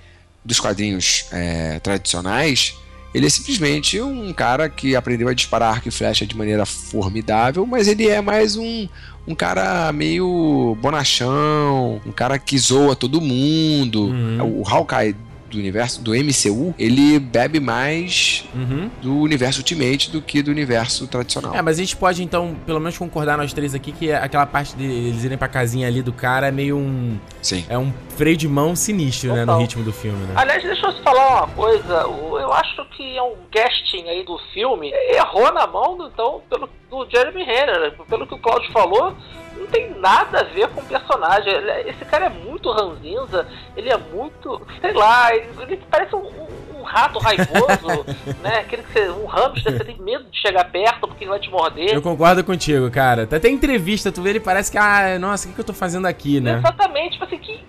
[0.45, 2.75] dos quadrinhos é, tradicionais,
[3.17, 7.65] Ele é simplesmente um cara que aprendeu a disparar arco e flecha de maneira formidável,
[7.65, 8.87] mas ele é mais um,
[9.27, 14.09] um cara meio bonachão, um cara que zoa todo mundo.
[14.09, 14.61] Uhum.
[14.61, 15.17] O Hawkeye
[15.51, 18.91] do universo do MCU, ele bebe mais Uhum.
[19.03, 21.55] do universo Ultimate do que do universo tradicional.
[21.55, 24.75] É, mas a gente pode então, pelo menos concordar nós três aqui que aquela parte
[24.77, 27.65] deles irem pra casinha ali do cara é meio um Sim.
[27.69, 29.61] é um freio de mão sinistro, né, no Total.
[29.61, 30.33] ritmo do filme, né?
[30.37, 31.95] Aliás, deixa eu te falar uma coisa.
[31.95, 37.09] Eu acho que é um casting aí do filme errou na mão então, pelo, do
[37.11, 37.95] Jeremy Renner.
[38.09, 39.15] Pelo que o Claudio falou,
[39.57, 41.53] não tem nada a ver com o personagem.
[41.53, 43.47] É- Esse cara é muito ranzinza,
[43.77, 44.61] ele é muito.
[44.81, 48.05] sei lá, ele, ele parece um, um- um rato raivoso,
[48.43, 48.59] né?
[48.61, 49.09] Aquele que você.
[49.09, 51.93] um hamster, você tem medo de chegar perto porque ele vai te morder.
[51.95, 53.23] Eu concordo contigo, cara.
[53.25, 55.73] Até em entrevista, tu vê ele parece que, ah, nossa, o que, que eu tô
[55.73, 56.59] fazendo aqui, né?
[56.59, 57.61] Exatamente, tipo assim, que,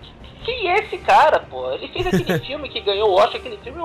[0.44, 1.70] quem é esse cara, pô?
[1.72, 3.82] Ele fez aquele filme que ganhou o Oscar, aquele filme,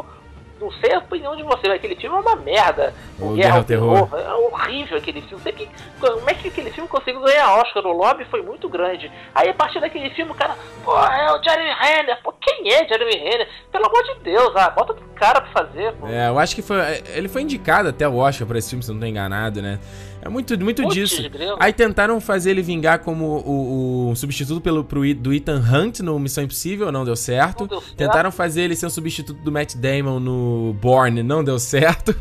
[0.64, 2.94] não sei a opinião de você, mas aquele filme é uma merda.
[3.20, 4.10] O Guerra ao ao Terror.
[4.14, 5.52] É horrível aquele filme.
[5.52, 7.86] Que, como é que aquele filme conseguiu ganhar Oscar?
[7.86, 9.12] O lobby foi muito grande.
[9.36, 12.20] Aí a partir daquele filme, o cara, pô, é o Jeremy Renner.
[12.24, 13.50] Pô, quem é Jeremy Renner?
[13.72, 16.08] Pelo amor de Deus, ah, bota outro cara pra fazer, pô.
[16.08, 16.78] É, eu acho que foi.
[17.14, 19.80] Ele foi indicado até o Oscar pra esse filme, se não tô enganado, né?
[20.26, 21.22] É muito, muito Putz, disso.
[21.60, 26.18] Aí tentaram fazer ele vingar como o, o substituto pelo, pro, do Ethan Hunt no
[26.18, 27.62] Missão Impossível, não deu certo.
[27.62, 27.98] Não deu certo.
[27.98, 32.16] Tentaram fazer ele ser um substituto do Matt Damon no Bourne, não deu certo.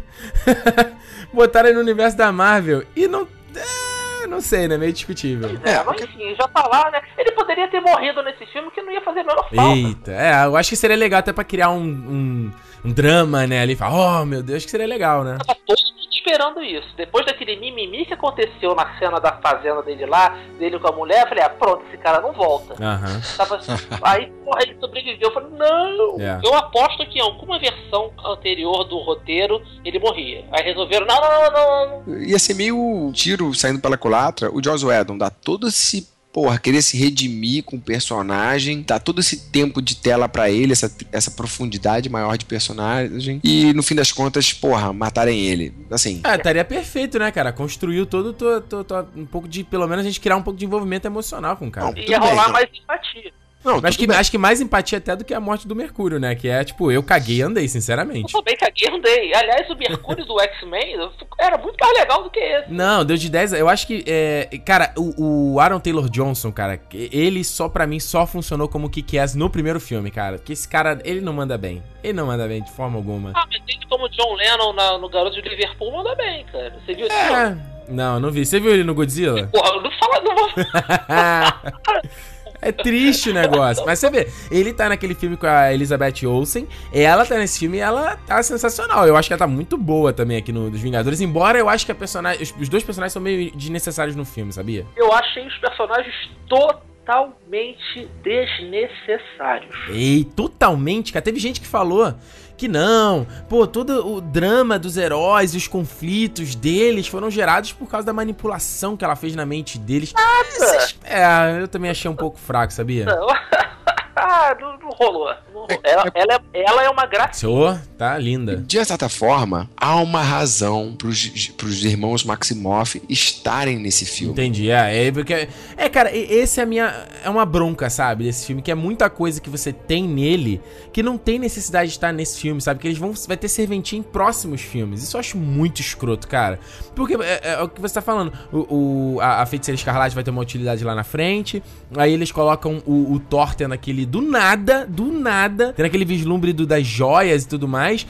[1.33, 3.29] Botaram ele no universo da Marvel e não.
[3.55, 4.77] É, não sei, né?
[4.77, 5.51] Meio discutível.
[5.65, 7.01] É, É, mas enfim, já tá lá, né?
[7.17, 9.77] Ele poderia ter morrido nesse filme que não ia fazer a menor falta.
[9.77, 12.53] Eita, é, eu acho que seria legal até pra criar um, um,
[12.85, 13.61] um drama, né?
[13.61, 15.39] Ali, falar, oh meu Deus, que seria legal, né?
[15.39, 16.89] Tava todo esperando isso.
[16.97, 21.23] Depois daquele mimimi que aconteceu na cena da fazenda dele lá, dele com a mulher,
[21.23, 22.75] eu falei, ah, pronto, esse cara não volta.
[22.83, 23.21] Aham.
[23.37, 23.61] Tava...
[24.03, 25.29] Aí, porra, ele sobreviveu.
[25.29, 26.21] Eu falei, não!
[26.21, 26.41] É.
[26.45, 30.45] Eu aposto que em alguma versão anterior do roteiro ele morria.
[30.53, 32.19] Aí resolveram, não, não, não, não.
[32.23, 34.51] Ia ser meio um tiro saindo pela culatra.
[34.53, 36.12] O Joss Whedon dá todo esse.
[36.33, 40.73] Porra, querer se redimir com o personagem, dá todo esse tempo de tela pra ele,
[40.73, 45.75] essa, essa profundidade maior de personagem, e no fim das contas, porra, matarem ele.
[45.91, 47.53] Assim, Ah, estaria perfeito, né, cara?
[47.53, 49.63] Construiu todo, to- to- to- um pouco de.
[49.63, 51.91] Pelo menos a gente criar um pouco de envolvimento emocional com o cara.
[51.91, 53.33] Não, Ia rolar mais empatia.
[53.65, 54.17] Não, Mas tudo que, bem.
[54.17, 56.35] acho que mais empatia até do que a morte do Mercúrio, né?
[56.35, 58.33] Que é tipo, eu caguei e andei, Eu sinceramente.
[58.33, 59.35] também caguei, andei.
[59.35, 60.97] Aliás, o Mercúrio do X-Men
[61.41, 62.73] era muito mais legal do que esse.
[62.73, 63.53] Não, deu de 10.
[63.55, 64.05] Eu acho que.
[64.07, 68.91] é, cara, o, o Aaron Taylor Johnson, cara, ele só pra mim só funcionou como
[68.91, 70.39] Kick-Ass no primeiro filme, cara.
[70.39, 71.83] Porque esse cara, ele não manda bem.
[72.03, 73.31] Ele não manda bem de forma alguma.
[73.35, 76.75] Ah, mas ele como John Lennon na- no Garoto de Liverpool manda bem, cara.
[76.85, 77.15] Você viu isso?
[77.15, 77.57] É.
[77.89, 78.45] Não, não vi.
[78.47, 79.47] Você viu ele no Godzilla?
[79.49, 80.33] Porra, não fala, não
[82.63, 83.85] é triste o negócio.
[83.85, 86.67] Mas você vê, ele tá naquele filme com a Elizabeth Olsen.
[86.93, 89.07] Ela tá nesse filme e ela tá sensacional.
[89.07, 91.21] Eu acho que ela tá muito boa também aqui no dos Vingadores.
[91.21, 94.53] Embora eu acho que a personagem, os, os dois personagens são meio desnecessários no filme,
[94.53, 94.87] sabia?
[94.97, 96.15] Eu achei os personagens
[96.49, 99.75] totalmente desnecessários.
[99.89, 101.23] Ei, totalmente, cara.
[101.25, 102.15] Teve gente que falou
[102.63, 103.27] que não.
[103.49, 108.13] Pô, todo o drama dos heróis e os conflitos deles foram gerados por causa da
[108.13, 110.15] manipulação que ela fez na mente deles.
[110.43, 113.05] Esses- É, eu também achei um pouco fraco, sabia?
[113.05, 113.27] Não,
[114.15, 115.35] ah, não, não rolou.
[115.83, 117.41] Ela, ela, é, ela é uma graça.
[117.41, 118.57] Senhor, tá linda.
[118.57, 124.33] De certa forma, há uma razão pros, pros irmãos Maximoff estarem nesse filme.
[124.33, 128.47] Entendi, é, é porque é, cara, esse é a minha é uma bronca, sabe, desse
[128.47, 130.61] filme, que é muita coisa que você tem nele
[130.93, 132.81] que não tem necessidade de estar nesse filme, sabe?
[132.81, 135.03] Que eles vão vai ter serventia em próximos filmes.
[135.03, 136.59] Isso eu acho muito escroto, cara.
[136.95, 138.33] Porque é, é- é o que você tá falando.
[138.53, 141.63] O, o- a, a Feiticeira Escarlate vai ter uma utilidade lá na frente.
[141.97, 146.53] Aí eles colocam o, o Thor tendo aquele do nada, do nada, tendo aquele vislumbre
[146.53, 148.07] do, das joias e tudo mais.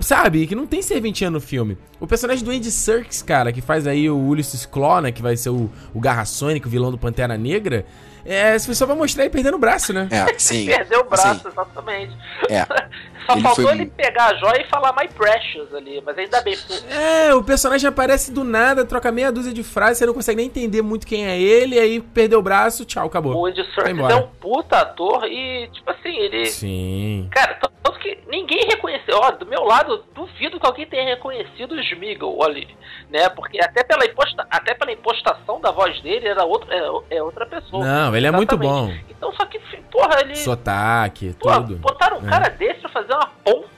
[0.00, 0.46] Sabe?
[0.46, 1.78] Que não tem serventia no filme.
[2.00, 5.12] O personagem do Andy Serkis, cara, que faz aí o Ulysses Claw, né?
[5.12, 7.86] Que vai ser o, o Garra Sônica, o vilão do Pantera Negra.
[8.24, 10.08] É, foi só pra mostrar ele perdendo o braço, né?
[10.10, 10.66] É, sim.
[10.66, 12.16] Perdeu o braço, Sim, exatamente.
[12.50, 12.66] é.
[13.26, 16.40] Só Ele faltou foi- ele pegar a joia e falar My Precious ali, mas ainda
[16.42, 16.56] bem.
[16.56, 20.36] pô, É, o personagem aparece do nada, troca meia dúzia de frases, você não consegue
[20.36, 23.34] nem entender muito quem é ele, aí perdeu o braço, tchau, acabou.
[23.34, 26.46] O Andy Serkis é um puta ator e, tipo assim, ele.
[26.46, 27.28] Sim.
[27.32, 29.18] Cara, tanto que ninguém reconheceu.
[29.18, 32.68] Ó, do meu lado, duvido que alguém tenha reconhecido o Smeagol ali,
[33.10, 33.28] né?
[33.30, 37.46] Porque até pela, imposta, até pela impostação da voz dele era outro, é, é outra
[37.46, 37.84] pessoa.
[37.84, 38.84] Não, ele é muito bom.
[38.86, 39.06] Exatamente.
[39.16, 39.58] Então, só que,
[39.90, 40.36] porra, ele.
[40.36, 41.76] Sotaque, Pô, tudo.
[41.76, 42.30] botaram um É.
[42.30, 43.75] cara desse pra fazer uma ponta.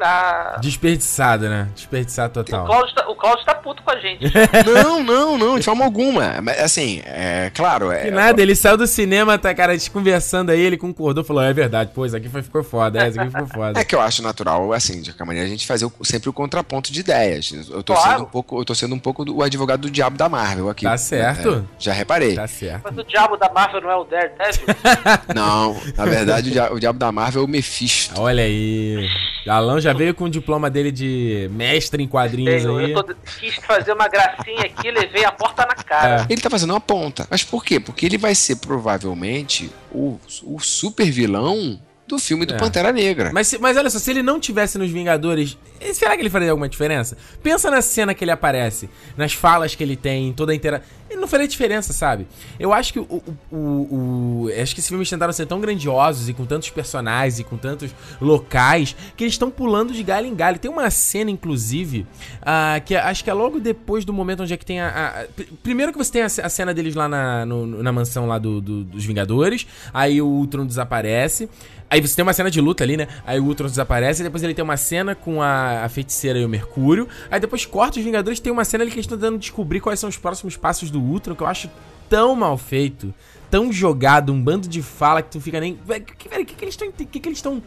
[0.00, 0.58] Ah.
[0.60, 1.68] Desperdiçado, né?
[1.74, 2.64] Desperdiçado total.
[2.64, 4.24] O Cláudio, tá, o Cláudio tá puto com a gente.
[4.66, 6.40] não, não, não, de forma alguma.
[6.42, 7.90] Mas, assim, é claro.
[7.90, 11.24] É, que nada, ele saiu do cinema, tá, cara, a gente conversando aí, ele concordou,
[11.24, 13.80] falou: é verdade, pô, isso aqui foi, ficou foda, é, isso aqui ficou foda.
[13.80, 16.32] É que eu acho natural, assim, de qualquer maneira, a gente fazer o, sempre o
[16.32, 17.52] contraponto de ideias.
[17.70, 18.10] Eu tô, claro.
[18.10, 20.84] sendo um pouco, eu tô sendo um pouco o advogado do diabo da Marvel aqui.
[20.84, 21.66] Tá certo.
[21.66, 22.34] É, já reparei.
[22.34, 22.82] Tá certo.
[22.84, 24.66] Mas o diabo da Marvel não é o Daredevil?
[25.34, 28.20] não, na verdade, o diabo, o diabo da Marvel é o Mephisto.
[28.20, 29.08] Olha aí.
[29.46, 32.92] Galão já veio com o diploma dele de mestre em quadrinhos eu, aí.
[32.92, 36.26] Eu tô, quis fazer uma gracinha aqui, levei a porta na cara.
[36.28, 36.32] É.
[36.32, 37.26] Ele tá fazendo uma ponta.
[37.30, 37.78] Mas por quê?
[37.78, 42.56] Porque ele vai ser provavelmente o, o super vilão do filme do é.
[42.56, 43.30] Pantera Negra.
[43.32, 45.58] Mas, mas olha só, se ele não tivesse nos Vingadores,
[45.92, 47.18] será que ele faria alguma diferença?
[47.42, 50.88] Pensa na cena que ele aparece, nas falas que ele tem, toda a interação.
[51.10, 52.26] Ele não faria diferença, sabe?
[52.58, 56.28] Eu acho que o, o, o, o, Acho que esses filmes tentaram ser tão grandiosos
[56.28, 60.34] e com tantos personagens e com tantos locais que eles estão pulando de galho em
[60.34, 60.58] galho.
[60.58, 62.06] Tem uma cena, inclusive,
[62.42, 64.88] uh, que acho que é logo depois do momento onde é que tem a.
[64.88, 65.26] a, a
[65.62, 68.60] primeiro que você tem a, a, cena deles lá na, no, na mansão lá do,
[68.60, 71.48] do, dos Vingadores, aí o Ultron desaparece.
[71.90, 73.08] Aí você tem uma cena de luta ali, né?
[73.26, 76.48] Aí o Ultron desaparece, depois ele tem uma cena com a, a feiticeira e o
[76.48, 77.08] Mercúrio.
[77.30, 79.98] Aí depois corta os Vingadores, tem uma cena ali que eles estão tentando descobrir quais
[79.98, 81.70] são os próximos passos do Ultron, que eu acho
[82.08, 83.14] tão mal feito,
[83.50, 85.74] tão jogado, um bando de fala que tu fica nem.
[85.74, 87.62] O que, que, que, que eles estão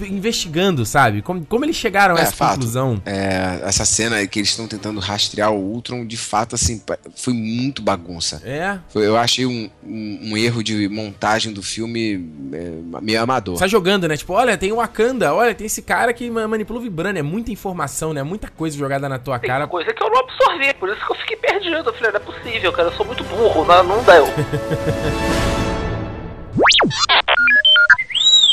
[0.00, 1.22] investigando, sabe?
[1.22, 2.54] Como, como eles chegaram a é, essa fato.
[2.54, 3.00] conclusão.
[3.04, 6.82] É, essa cena que eles estão tentando rastrear o Ultron, de fato, assim,
[7.16, 8.42] foi muito bagunça.
[8.44, 8.78] É.
[8.88, 13.56] Foi, eu achei um, um, um, erro de montagem do filme é, meio amador.
[13.58, 14.16] Sai jogando, né?
[14.16, 17.20] Tipo, olha, tem o Wakanda, olha, tem esse cara que manipula o Vibranium.
[17.20, 18.22] É muita informação, né?
[18.22, 19.66] Muita coisa jogada na tua tem cara.
[19.66, 21.76] coisa que eu não absorvi, por isso que eu fiquei perdido.
[21.76, 24.24] Eu falei, não é possível, cara, eu sou muito burro, não, não deu.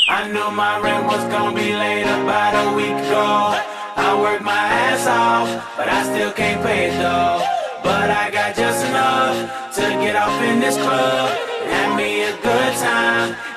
[0.08, 3.54] I knew my rent was gonna be late about a week ago.
[3.96, 7.40] I worked my ass off, but I still can't pay it though.
[7.82, 11.30] But I got just enough to get off in this club
[11.66, 13.52] and me a good time.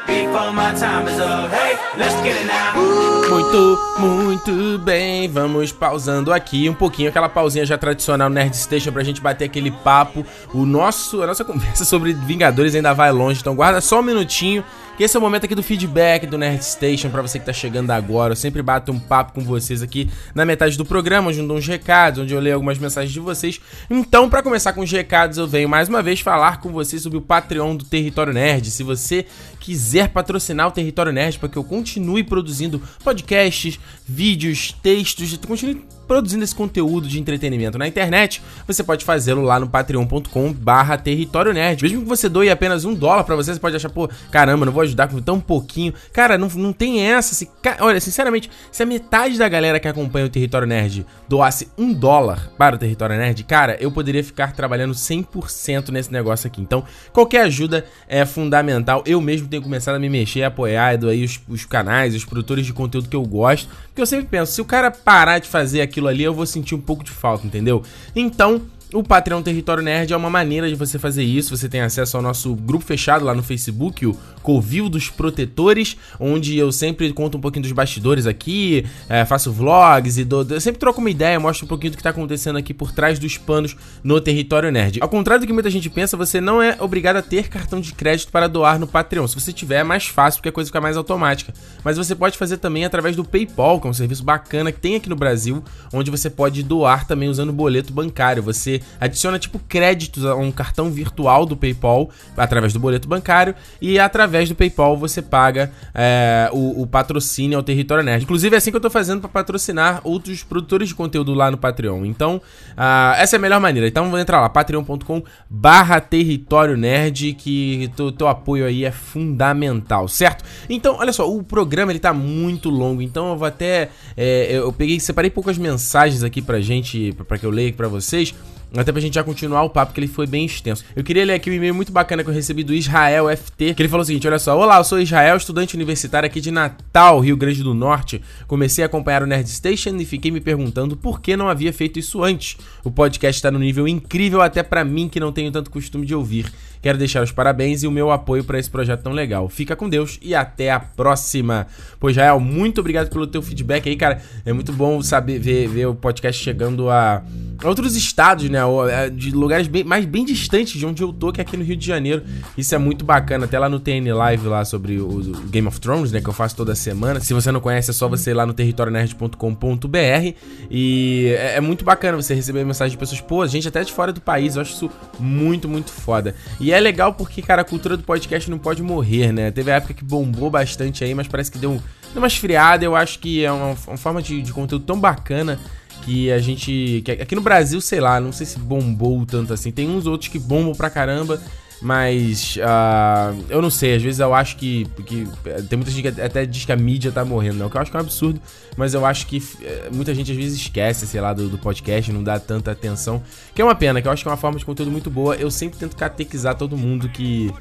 [3.29, 5.27] Muito, muito bem.
[5.27, 9.71] Vamos pausando aqui um pouquinho, aquela pausinha já tradicional Nerd Station pra gente bater aquele
[9.71, 10.25] papo.
[10.53, 14.63] O nosso, a nossa conversa sobre Vingadores ainda vai longe, então guarda só um minutinho
[14.97, 17.51] que esse é o momento aqui do feedback do Nerd Station para você que tá
[17.51, 18.31] chegando agora.
[18.31, 21.57] Eu sempre bato um papo com vocês aqui na metade do programa, onde eu dou
[21.57, 23.59] uns recados, onde eu leio algumas mensagens de vocês.
[23.89, 27.17] Então, para começar com os recados, eu venho mais uma vez falar com vocês sobre
[27.17, 28.71] o Patreon do Território Nerd.
[28.71, 29.25] Se você
[29.59, 36.43] quiser patrocinar o Território Nerd para que eu continue produzindo podcasts, vídeos, textos, continue produzindo
[36.43, 41.81] esse conteúdo de entretenimento na internet, você pode fazê-lo lá no patreon.com barra território nerd.
[41.81, 44.73] Mesmo que você doe apenas um dólar para você, você pode achar, pô, caramba, não
[44.73, 45.93] vou ajudar com tão pouquinho.
[46.13, 47.33] Cara, não, não tem essa.
[47.33, 51.93] Se, olha, sinceramente, se a metade da galera que acompanha o Território Nerd doasse um
[51.93, 56.61] dólar para o Território Nerd, cara, eu poderia ficar trabalhando 100% nesse negócio aqui.
[56.61, 59.03] Então, qualquer ajuda é fundamental.
[59.05, 62.65] Eu mesmo tenho começado a me mexer, a apoiar aí os, os canais, os produtores
[62.65, 63.69] de conteúdo que eu gosto.
[63.87, 66.75] Porque eu sempre penso, se o cara parar de fazer aquilo ali, eu vou sentir
[66.75, 67.83] um pouco de falta, entendeu?
[68.15, 68.61] Então,
[68.93, 71.55] o Patreon Território Nerd é uma maneira de você fazer isso.
[71.55, 76.57] Você tem acesso ao nosso grupo fechado lá no Facebook, o Covil dos Protetores, onde
[76.57, 80.79] eu sempre conto um pouquinho dos bastidores aqui, é, faço vlogs e do, eu sempre
[80.79, 83.75] troco uma ideia, mostro um pouquinho do que está acontecendo aqui por trás dos panos
[84.03, 84.99] no Território Nerd.
[85.01, 87.93] Ao contrário do que muita gente pensa, você não é obrigado a ter cartão de
[87.93, 89.27] crédito para doar no Patreon.
[89.27, 91.53] Se você tiver, é mais fácil porque a coisa fica mais automática.
[91.83, 94.95] Mas você pode fazer também através do PayPal, que é um serviço bacana que tem
[94.95, 98.43] aqui no Brasil, onde você pode doar também usando boleto bancário.
[98.43, 103.99] Você adiciona tipo créditos a um cartão virtual do PayPal através do boleto bancário e
[103.99, 108.23] através do PayPal você paga é, o, o, patrocínio ao Território Nerd.
[108.23, 111.57] Inclusive é assim que eu tô fazendo para patrocinar outros produtores de conteúdo lá no
[111.57, 112.05] Patreon.
[112.05, 113.87] Então, uh, essa é a melhor maneira.
[113.87, 120.07] Então, vou entrar lá, patreon.com barra Território Nerd, que teu, teu apoio aí é fundamental,
[120.07, 120.43] certo?
[120.69, 123.89] Então, olha só, o programa ele tá muito longo, então eu vou até...
[124.15, 127.87] É, eu peguei, separei poucas mensagens aqui pra gente, para que eu leia aqui pra
[127.87, 128.33] vocês.
[128.77, 130.83] Até pra gente já continuar o papo, que ele foi bem extenso.
[130.95, 133.81] Eu queria ler aqui um e-mail muito bacana que eu recebi do Israel FT, que
[133.81, 137.19] ele falou o seguinte: olha só, olá, eu sou Israel, estudante universitário aqui de Natal,
[137.19, 138.21] Rio Grande do Norte.
[138.47, 141.99] Comecei a acompanhar o Nerd Station e fiquei me perguntando por que não havia feito
[141.99, 142.57] isso antes.
[142.83, 146.13] O podcast está no nível incrível até para mim que não tenho tanto costume de
[146.13, 146.51] ouvir.
[146.81, 149.47] quero deixar os parabéns e o meu apoio para esse projeto tão legal.
[149.49, 151.65] Fica com Deus e até a próxima.
[151.99, 154.21] Pois Jael, muito obrigado pelo teu feedback aí, cara.
[154.45, 157.23] É muito bom saber ver, ver o podcast chegando a
[157.63, 158.59] outros estados, né?
[158.91, 161.63] É, de lugares bem, mais bem distantes de onde eu tô, que é aqui no
[161.63, 162.23] Rio de Janeiro.
[162.57, 163.45] Isso é muito bacana.
[163.45, 166.21] Até lá no TN Live lá sobre o Game of Thrones, né?
[166.21, 167.19] Que eu faço toda semana.
[167.19, 170.35] Se você não conhece, é só você ir lá no territorionerd.com.br.
[170.69, 174.11] E é, é, muito bacana você receber mensagem de pessoas, pô, gente até de fora
[174.11, 174.55] do país.
[174.55, 176.35] Eu acho isso muito, muito foda.
[176.59, 179.51] E é legal porque, cara, a cultura do podcast não pode morrer, né?
[179.51, 181.81] Teve a época que bombou bastante aí, mas parece que deu,
[182.19, 182.83] uma esfriada.
[182.83, 185.59] Eu acho que é uma, uma forma de, de conteúdo tão bacana
[186.03, 187.01] que a gente.
[187.03, 189.71] Que aqui no Brasil, sei lá, não sei se bombou tanto assim.
[189.71, 191.41] Tem uns outros que bombam pra caramba,
[191.81, 195.27] mas uh, eu não sei, às vezes eu acho que, que.
[195.69, 197.65] Tem muita gente que até diz que a mídia tá morrendo, né?
[197.65, 198.41] O que eu acho que é um absurdo,
[198.77, 202.11] mas eu acho que eh, muita gente às vezes esquece, sei lá, do, do, podcast,
[202.11, 203.21] não dá tanta atenção.
[203.53, 205.35] Que é uma pena, que eu acho que é uma forma de conteúdo muito boa.
[205.35, 207.53] Eu sempre tento catequizar todo mundo que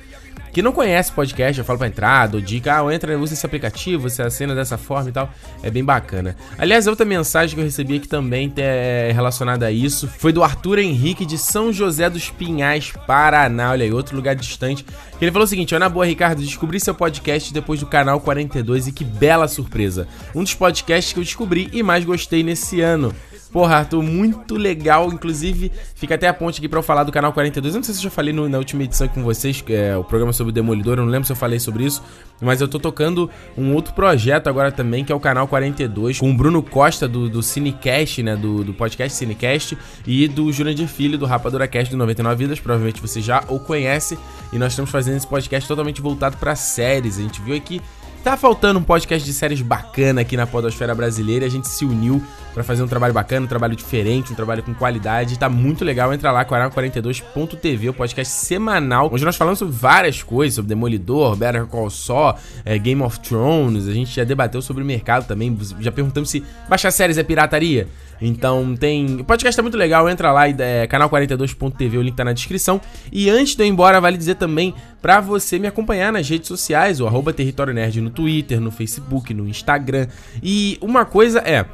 [0.53, 4.09] que não conhece podcast, eu falo pra entrar, dou dica, ah, entra, usa esse aplicativo,
[4.09, 5.29] você assina dessa forma e tal.
[5.63, 6.37] É bem bacana.
[6.57, 10.79] Aliás, outra mensagem que eu recebi aqui também é relacionada a isso foi do Arthur
[10.79, 13.73] Henrique de São José dos Pinhais, Paraná.
[13.73, 14.87] Olha aí, outro lugar distante.
[15.21, 18.93] Ele falou o seguinte: na boa, Ricardo, descobri seu podcast depois do canal 42 e
[18.93, 20.07] que bela surpresa.
[20.35, 23.15] Um dos podcasts que eu descobri e mais gostei nesse ano.
[23.55, 25.13] Porra, Arthur, muito legal.
[25.13, 27.73] Inclusive, fica até a ponte aqui pra eu falar do canal 42.
[27.73, 30.03] Eu não sei se eu já falei no, na última edição com vocês, é o
[30.03, 30.99] programa sobre o Demolidor.
[30.99, 32.03] Eu não lembro se eu falei sobre isso.
[32.41, 36.33] Mas eu tô tocando um outro projeto agora também, que é o canal 42, com
[36.33, 38.35] o Bruno Costa do, do Cinecast, né?
[38.35, 42.59] Do, do podcast Cinecast, e do Jurandir Filho, do Rapadura Cast do 99 Vidas.
[42.59, 44.19] Provavelmente você já o conhece.
[44.53, 47.19] E nós estamos fazendo esse podcast totalmente voltado para séries.
[47.19, 47.81] A gente viu aqui
[48.25, 52.23] Tá faltando um podcast de séries bacana aqui na podosfera brasileira a gente se uniu
[52.55, 55.39] para fazer um trabalho bacana, um trabalho diferente, um trabalho com qualidade.
[55.39, 56.11] Tá muito legal.
[56.11, 61.67] Entra lá, canal42.tv, o podcast semanal, onde nós falamos sobre várias coisas, sobre Demolidor, Better
[61.67, 62.35] Call Saul,
[62.65, 63.87] é, Game of Thrones.
[63.87, 67.89] A gente já debateu sobre o mercado também, já perguntamos se baixar séries é pirataria.
[68.27, 69.21] Então tem.
[69.21, 72.81] O podcast é muito legal, entra lá, é, canal42.tv, o link tá na descrição.
[73.13, 76.49] E antes de eu ir embora, vale dizer também para você me acompanhar nas redes
[76.49, 80.07] sociais, o arroba Território Nerd no Twitter, no Facebook, no Instagram.
[80.43, 81.67] E uma coisa é.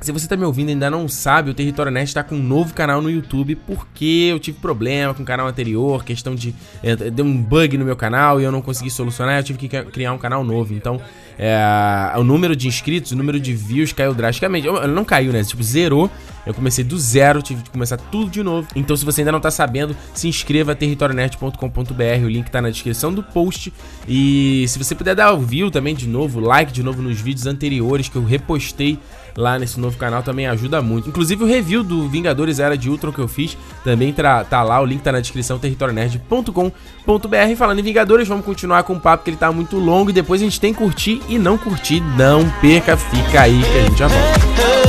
[0.00, 2.42] Se você tá me ouvindo e ainda não sabe, o Território Nerd está com um
[2.42, 6.54] novo canal no YouTube porque eu tive problema com o canal anterior, questão de.
[6.82, 9.68] É, deu um bug no meu canal e eu não consegui solucionar, eu tive que
[9.84, 10.74] criar um canal novo.
[10.74, 11.00] Então,
[11.38, 14.66] é, o número de inscritos, o número de views caiu drasticamente.
[14.88, 15.42] Não caiu, né?
[15.42, 16.10] Tipo, zerou.
[16.46, 18.68] Eu comecei do zero, tive que começar tudo de novo.
[18.76, 23.12] Então, se você ainda não tá sabendo, se inscreva territorionerd.com.br, o link tá na descrição
[23.12, 23.72] do post.
[24.06, 27.46] E se você puder dar o view também de novo, like de novo nos vídeos
[27.46, 28.98] anteriores que eu repostei
[29.36, 31.08] lá nesse novo canal também ajuda muito.
[31.08, 34.84] Inclusive o review do Vingadores Era de Ultron que eu fiz também tá, lá, o
[34.84, 37.56] link tá na descrição territorionerd.com.br.
[37.56, 40.40] Falando em Vingadores, vamos continuar com o papo que ele tá muito longo e depois
[40.40, 44.08] a gente tem curtir e não curtir, não perca, fica aí que a gente já
[44.08, 44.83] volta.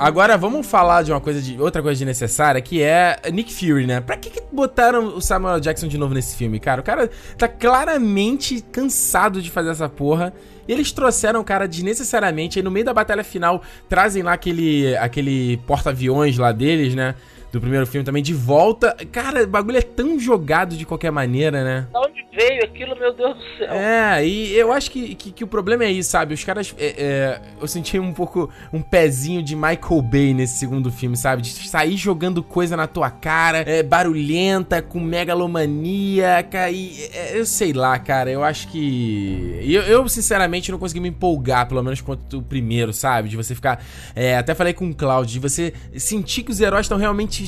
[0.00, 4.00] Agora vamos falar de uma coisa de outra coisa desnecessária que é Nick Fury, né?
[4.00, 6.80] Pra que, que botaram o Samuel Jackson de novo nesse filme, cara?
[6.80, 10.32] O cara tá claramente cansado de fazer essa porra.
[10.66, 12.58] E eles trouxeram o cara desnecessariamente.
[12.58, 17.14] Aí no meio da batalha final trazem lá aquele, aquele porta-aviões lá deles, né?
[17.52, 18.96] Do primeiro filme também de volta.
[19.10, 21.86] Cara, o bagulho é tão jogado de qualquer maneira, né?
[21.92, 23.72] Da onde veio aquilo, meu Deus do céu?
[23.72, 26.34] É, e eu acho que, que, que o problema é isso, sabe?
[26.34, 26.74] Os caras.
[26.78, 31.42] É, é, eu senti um pouco um pezinho de Michael Bay nesse segundo filme, sabe?
[31.42, 37.10] De sair jogando coisa na tua cara, é, barulhenta, com megalomaníaca e.
[37.12, 38.30] É, eu sei lá, cara.
[38.30, 39.60] Eu acho que.
[39.62, 43.28] Eu, eu, sinceramente, não consegui me empolgar, pelo menos quanto o primeiro, sabe?
[43.28, 43.82] De você ficar.
[44.14, 47.39] É, até falei com o Cloud, de você sentir que os heróis estão realmente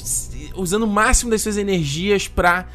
[0.54, 2.66] usando o máximo das suas energias pra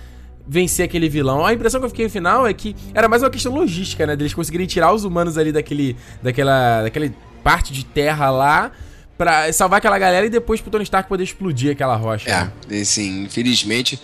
[0.47, 1.45] vencer aquele vilão.
[1.45, 4.15] A impressão que eu fiquei no final é que era mais uma questão logística, né?
[4.15, 7.09] Deles conseguirem tirar os humanos ali daquele, daquela, daquela
[7.43, 8.71] parte de terra lá
[9.17, 12.29] pra salvar aquela galera e depois pro Tony Stark poder explodir aquela rocha.
[12.29, 13.99] É, assim, infelizmente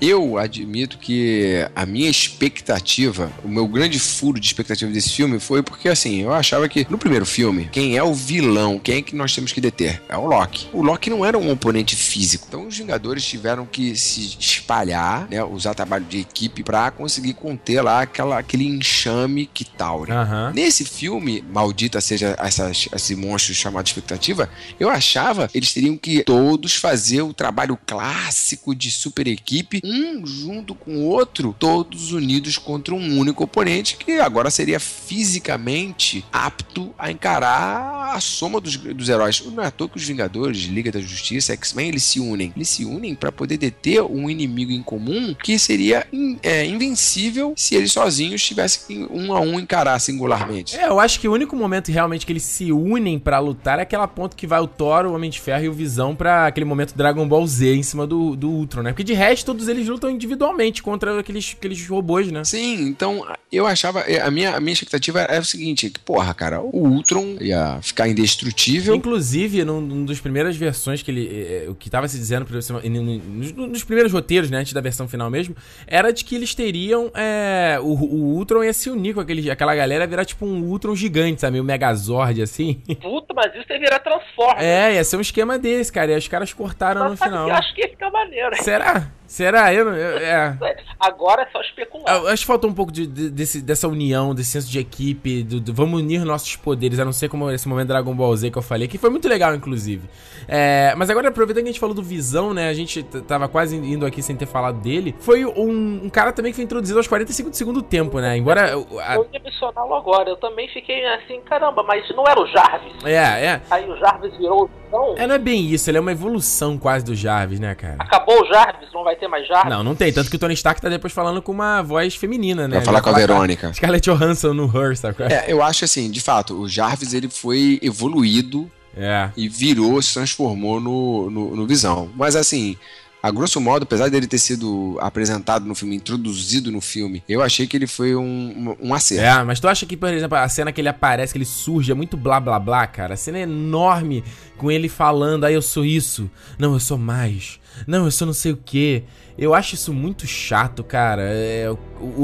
[0.00, 5.62] eu admito que a minha expectativa, o meu grande furo de expectativa desse filme foi
[5.62, 9.16] porque, assim, eu achava que no primeiro filme, quem é o vilão, quem é que
[9.16, 10.02] nós temos que deter?
[10.08, 10.68] É o Loki.
[10.72, 12.46] O Loki não era um oponente físico.
[12.48, 17.80] Então os Vingadores tiveram que se espalhar, né, usar trabalho de equipe para conseguir conter
[17.80, 20.12] lá aquela, aquele enxame que Tauri.
[20.12, 20.52] Uhum.
[20.52, 26.74] Nesse filme, maldita seja essas, esse monstro chamado expectativa, eu achava eles teriam que todos
[26.74, 32.94] fazer o trabalho clássico de super equipe, um junto com o outro, todos unidos contra
[32.94, 39.42] um único oponente que agora seria fisicamente apto a encarar a soma dos, dos heróis.
[39.44, 42.52] Não é à toa que os Vingadores, Liga da Justiça, X-Men, eles se unem.
[42.56, 47.52] Eles se unem para poder deter um inimigo em comum que seria in, é, invencível
[47.56, 50.76] se eles sozinhos tivessem um a um encarar singularmente.
[50.76, 53.82] É, eu acho que o único momento realmente que eles se unem para lutar é
[53.82, 56.64] aquela ponto que vai o Thor, o Homem de Ferro e o Visão para aquele
[56.64, 58.90] momento Dragon Ball Z em cima do, do Ultron, né?
[58.92, 62.44] Porque de resto todos eles lutam individualmente contra aqueles, aqueles robôs, né?
[62.44, 64.00] Sim, então eu achava.
[64.00, 67.78] É, a minha, a minha expectativa era o seguinte: que, porra, cara, o Ultron ia
[67.82, 68.94] ficar indestrutível.
[68.94, 71.28] Inclusive, num, num dos primeiras versões que ele.
[71.28, 74.58] É, o que tava se dizendo nos, nos primeiros roteiros, né?
[74.58, 77.10] Antes da versão final mesmo, era de que eles teriam.
[77.14, 80.94] É, o, o Ultron ia se unir com aquele, aquela galera, virar tipo um Ultron
[80.94, 81.52] gigante, sabe?
[81.52, 82.82] Meio Megazord assim.
[83.00, 84.62] Puta, mas isso ia virar Transformers.
[84.62, 86.12] É, ia ser um esquema desse, cara.
[86.12, 87.48] E os caras cortaram mas, no final.
[87.48, 88.56] Eu acho que ia ficar maneiro.
[88.62, 89.10] Será?
[89.26, 89.72] Será?
[89.72, 90.56] Eu, eu é.
[91.00, 92.14] Agora é só especular.
[92.14, 95.42] Eu, acho que faltou um pouco de, de, desse, dessa união, desse senso de equipe,
[95.42, 98.50] do, do, vamos unir nossos poderes, a não ser como esse momento Dragon Ball Z
[98.50, 100.08] que eu falei, que foi muito legal, inclusive.
[100.46, 102.68] É, mas agora, aproveitando que a gente falou do Visão, né?
[102.68, 105.14] A gente tava quase indo aqui sem ter falado dele.
[105.18, 108.36] Foi um, um cara também que foi introduzido aos 45 do segundo tempo, né?
[108.36, 108.74] Embora.
[108.74, 109.16] A...
[109.16, 110.28] Eu ia mencioná-lo agora.
[110.28, 113.04] Eu também fiquei assim, caramba, mas não era o Jarvis.
[113.04, 113.62] É, é.
[113.70, 115.14] Aí o Jarvis virou o Visão.
[115.16, 115.90] É, não é bem isso.
[115.90, 117.96] Ele é uma evolução quase do Jarvis, né, cara?
[117.98, 119.70] Acabou o Jarvis, não vai ter mais Jarvis?
[119.70, 120.12] Não, não tem.
[120.12, 122.76] Tanto que o Tony Stark tá depois falando com uma voz feminina, né?
[122.76, 123.72] Vai falar com a Verônica.
[123.72, 125.16] Scarlett Johansson no Her, sabe?
[125.24, 129.30] É, eu acho assim, de fato, o Jarvis ele foi evoluído é.
[129.36, 132.10] E virou, se transformou no, no, no Visão.
[132.14, 132.76] Mas assim,
[133.22, 137.66] a grosso modo, apesar dele ter sido apresentado no filme, introduzido no filme, eu achei
[137.66, 139.24] que ele foi um, um, um acerto.
[139.24, 141.90] É, mas tu acha que, por exemplo, a cena que ele aparece, que ele surge,
[141.90, 143.14] é muito blá blá blá, cara?
[143.14, 144.22] A cena é enorme
[144.56, 148.34] com ele falando, ah, eu sou isso, não, eu sou mais, não, eu sou não
[148.34, 149.04] sei o que.
[149.36, 151.22] Eu acho isso muito chato, cara.
[151.22, 151.78] É, eu,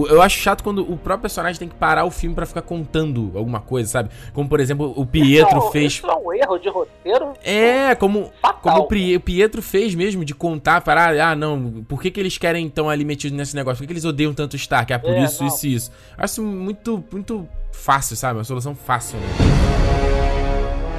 [0.09, 3.33] eu, acho chato quando o próprio personagem tem que parar o filme para ficar contando
[3.35, 4.11] alguma coisa, sabe?
[4.33, 5.93] Como, por exemplo, o Pietro isso, fez.
[5.95, 7.33] Isso é um erro de roteiro.
[7.43, 8.31] É, como,
[8.63, 11.19] como o Pietro fez mesmo, de contar, parar.
[11.19, 13.79] Ah, não, por que, que eles querem então ali metido nesse negócio?
[13.79, 14.93] Por que, que eles odeiam tanto o Stark?
[14.93, 15.49] Ah, por é, isso, não.
[15.49, 15.93] isso e isso.
[16.17, 18.39] Acho muito, muito fácil, sabe?
[18.39, 20.10] Uma solução fácil, né?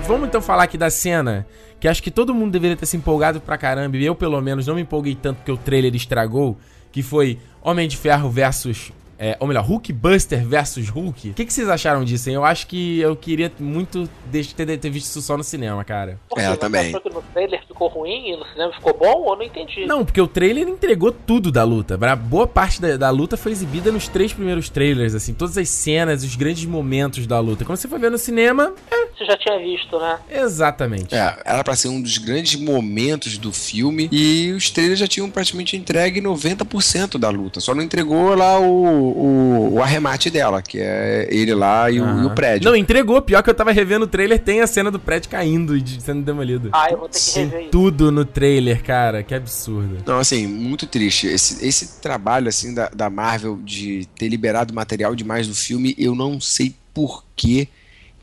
[0.07, 1.45] Vamos então falar aqui da cena
[1.79, 4.67] que acho que todo mundo deveria ter se empolgado pra caramba, e eu pelo menos
[4.67, 6.57] não me empolguei tanto porque o trailer estragou,
[6.91, 8.91] que foi Homem de Ferro versus
[9.23, 11.29] é, ou melhor, Hulk Buster versus Hulk.
[11.29, 12.33] O que, que, vocês acharam disso, hein?
[12.33, 16.19] Eu acho que eu queria muito ter, ter visto isso só no cinema, cara.
[16.27, 16.91] Porque é, eu também.
[16.91, 19.31] Que no trailer ficou ruim e no cinema ficou bom?
[19.31, 19.85] Eu não entendi.
[19.85, 21.99] Não, porque o trailer entregou tudo da luta.
[22.15, 25.35] Boa parte da, da, luta foi exibida nos três primeiros trailers, assim.
[25.35, 27.63] Todas as cenas, os grandes momentos da luta.
[27.63, 28.73] Quando você foi ver no cinema...
[28.89, 29.00] É.
[29.22, 30.19] Você já tinha visto, né?
[30.30, 31.13] Exatamente.
[31.13, 35.30] É, era pra ser um dos grandes momentos do filme e os trailers já tinham
[35.30, 37.59] praticamente entregue 90% da luta.
[37.59, 42.22] Só não entregou lá o o, o arremate dela, que é ele lá e, uhum.
[42.22, 42.69] o, e, o, prédio.
[42.69, 43.22] Não, entregou.
[43.22, 46.22] Pior que eu tava revendo o trailer, tem a cena do prédio caindo e sendo
[46.22, 46.69] demolido.
[46.72, 49.24] Ah, eu vou ter que rever Tem tudo no trailer, cara.
[49.24, 49.97] Que absurdo.
[50.05, 51.28] Não, assim, muito triste.
[51.28, 56.15] Esse, esse trabalho, assim, da, da Marvel de ter liberado material demais do filme, eu
[56.15, 57.67] não sei porquê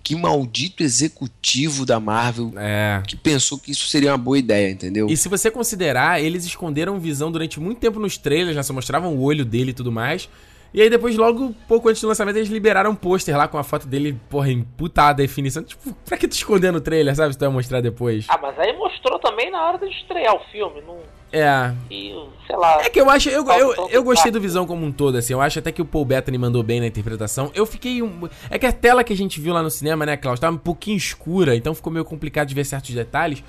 [0.03, 3.03] que maldito executivo da Marvel é.
[3.07, 5.07] que pensou que isso seria uma boa ideia, entendeu?
[5.09, 8.62] E se você considerar, eles esconderam visão durante muito tempo nos trailers, já né?
[8.62, 10.28] só mostravam o olho dele e tudo mais.
[10.72, 13.64] E aí depois, logo pouco antes do lançamento, eles liberaram um pôster lá com a
[13.64, 15.62] foto dele, porra, em puta definição.
[15.62, 17.32] Tipo, pra que tu escondendo o trailer, sabe?
[17.32, 18.26] Se tu vai mostrar depois.
[18.28, 20.99] Ah, mas aí mostrou também na hora de estrear o filme, não...
[21.32, 21.72] É.
[21.90, 22.14] E,
[22.46, 22.82] sei lá.
[22.82, 23.28] É que eu acho.
[23.28, 25.32] Eu, eu, eu gostei do Visão como um todo, assim.
[25.32, 27.50] Eu acho até que o Paul Bettany mandou bem na interpretação.
[27.54, 28.02] Eu fiquei.
[28.02, 30.54] Um, é que a tela que a gente viu lá no cinema, né, Klaus, tava
[30.54, 33.42] um pouquinho escura, então ficou meio complicado de ver certos detalhes.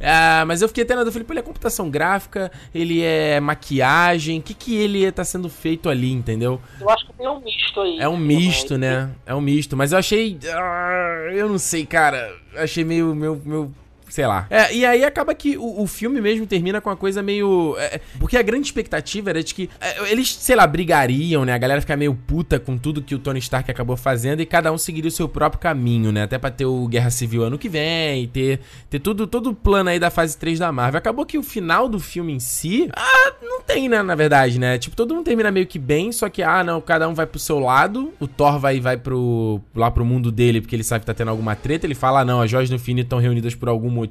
[0.00, 3.40] Ah, mas eu fiquei até na dúvida, falei, pô, ele é computação gráfica, ele é
[3.40, 6.60] maquiagem, o que que ele tá sendo feito ali, entendeu?
[6.78, 7.98] Eu acho que tem um misto aí.
[7.98, 9.10] É um misto, né?
[9.24, 13.74] É um misto, mas eu achei, ah, eu não sei, cara, achei meio, meio, meio
[14.08, 14.46] sei lá.
[14.50, 17.76] É, e aí acaba que o, o, filme mesmo termina com uma coisa meio.
[17.78, 21.52] É, porque a grande expectativa era de que é, eles, sei lá, brigariam, né?
[21.52, 24.72] A galera ficar meio puta com tudo que o Tony Stark acabou fazendo e cada
[24.72, 26.22] um seguiria o seu próprio caminho, né?
[26.22, 29.90] Até pra ter o Guerra Civil ano que vem, ter, ter tudo, todo o plano
[29.90, 30.98] aí da fase 3 da Marvel.
[30.98, 32.88] Acabou que o final do filme em si.
[32.94, 34.02] Ah, não tem, né?
[34.02, 34.78] Na verdade, né?
[34.78, 37.38] Tipo, todo mundo termina meio que bem, só que, ah, não, cada um vai pro
[37.38, 38.12] seu lado.
[38.20, 41.30] O Thor vai, vai pro, lá pro mundo dele, porque ele sabe que tá tendo
[41.30, 41.86] alguma treta.
[41.86, 44.05] Ele fala, ah, não, as joias do infinito estão reunidas por algum motivo.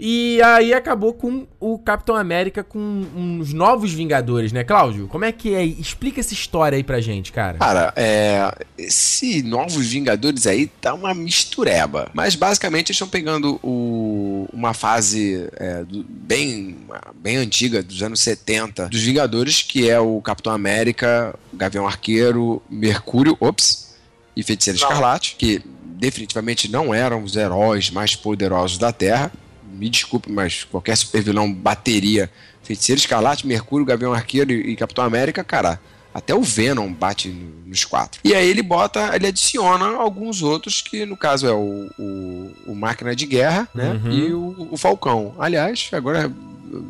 [0.00, 5.08] E aí acabou com o Capitão América com uns novos Vingadores, né, Cláudio?
[5.08, 5.64] Como é que é?
[5.64, 7.58] Explica essa história aí pra gente, cara.
[7.58, 12.08] Cara, é, esse Novos Vingadores aí tá uma mistureba.
[12.14, 16.78] Mas basicamente eles estão pegando o, uma fase é, do, bem,
[17.16, 23.36] bem antiga, dos anos 70, dos Vingadores, que é o Capitão América, Gavião Arqueiro, Mercúrio,
[23.40, 23.88] ops,
[24.36, 25.60] e Feiticeiro Escarlate, que
[25.98, 29.32] definitivamente não eram os heróis mais poderosos da Terra.
[29.72, 32.30] Me desculpe, mas qualquer super vilão bateria
[32.62, 35.80] Feiticeiro Escarlate, Mercúrio, Gavião Arqueiro e, e Capitão América, cara.
[36.12, 37.28] Até o Venom bate
[37.64, 38.20] nos quatro.
[38.24, 42.74] E aí ele bota, ele adiciona alguns outros, que no caso é o, o, o
[42.74, 44.00] Máquina de Guerra, né?
[44.04, 44.10] Uhum.
[44.10, 45.34] E o, o Falcão.
[45.38, 46.30] Aliás, agora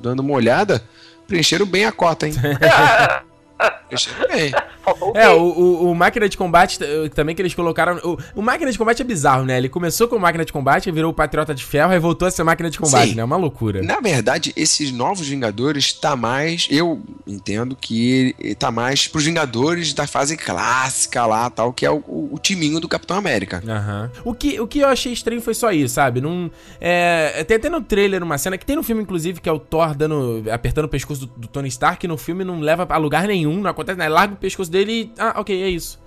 [0.02, 0.82] dando uma olhada,
[1.26, 2.34] preencheram bem a cota, hein?
[5.14, 6.78] É, o, o, o, máquina de combate
[7.14, 7.98] também que eles colocaram.
[7.98, 9.59] O, o, máquina de combate é bizarro, né?
[9.59, 12.42] Ele começou com máquina de combate, virou o Patriota de Ferro e voltou a ser
[12.42, 13.14] máquina de combate, Sim.
[13.14, 13.22] né?
[13.22, 13.82] É uma loucura.
[13.82, 16.66] Na verdade, esses novos Vingadores tá mais.
[16.70, 22.02] Eu entendo que tá mais pros Vingadores da fase clássica lá, tal, que é o,
[22.06, 23.62] o timinho do Capitão América.
[23.62, 24.22] Uhum.
[24.24, 26.20] O, que, o que eu achei estranho foi só isso, sabe?
[26.20, 26.50] Num,
[26.80, 29.59] é, tem até no trailer uma cena que tem no filme, inclusive, que é o
[29.59, 32.96] Thor dando, apertando o pescoço do, do Tony Stark, que no filme não leva a
[32.96, 34.12] lugar nenhum nenhum, não acontece nada.
[34.12, 35.12] Larga o pescoço dele e.
[35.18, 35.99] Ah, ok, é isso.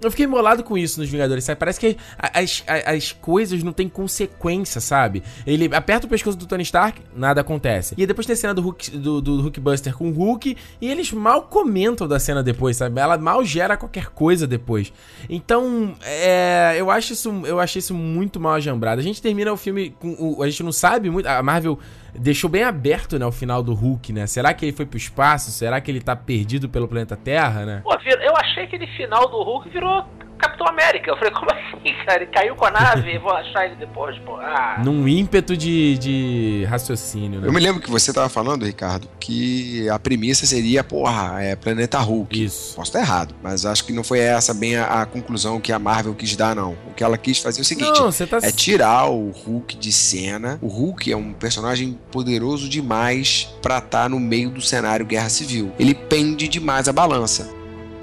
[0.00, 1.58] Eu fiquei molado com isso nos Vingadores, sabe?
[1.58, 5.24] Parece que as, as, as, coisas não têm consequência, sabe?
[5.44, 7.94] Ele aperta o pescoço do Tony Stark, nada acontece.
[7.98, 11.10] E depois tem a cena do, Hulk, do, do Hulkbuster com o Hulk, e eles
[11.10, 13.00] mal comentam da cena depois, sabe?
[13.00, 14.92] Ela mal gera qualquer coisa depois.
[15.28, 19.00] Então, é, eu acho isso, eu achei isso muito mal ajambrado.
[19.00, 20.12] A gente termina o filme com.
[20.12, 21.26] O, a gente não sabe muito.
[21.26, 21.76] A Marvel
[22.14, 24.26] deixou bem aberto, né, o final do Hulk, né?
[24.26, 25.50] Será que ele foi pro espaço?
[25.50, 27.80] Será que ele tá perdido pelo planeta Terra, né?
[27.82, 30.04] Pô, eu achei que aquele final do Hulk virou
[30.38, 31.10] Capitão América.
[31.10, 32.22] Eu falei, como assim, cara?
[32.22, 34.36] Ele caiu com a nave, vou achar ele depois, pô.
[34.36, 34.80] Ah.
[34.84, 37.48] Num ímpeto de, de raciocínio, né?
[37.48, 41.98] Eu me lembro que você tava falando, Ricardo, que a premissa seria, porra, é Planeta
[41.98, 42.44] Hulk.
[42.44, 42.76] Isso.
[42.76, 45.78] Posso estar errado, mas acho que não foi essa bem a, a conclusão que a
[45.78, 46.76] Marvel quis dar, não.
[46.88, 48.38] O que ela quis fazer é o seguinte: não, tá...
[48.42, 50.58] é tirar o Hulk de cena.
[50.62, 55.28] O Hulk é um personagem poderoso demais para estar tá no meio do cenário Guerra
[55.28, 55.72] Civil.
[55.78, 57.57] Ele pende demais a balança.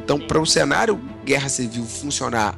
[0.05, 2.55] Então, para o cenário Guerra Civil funcionar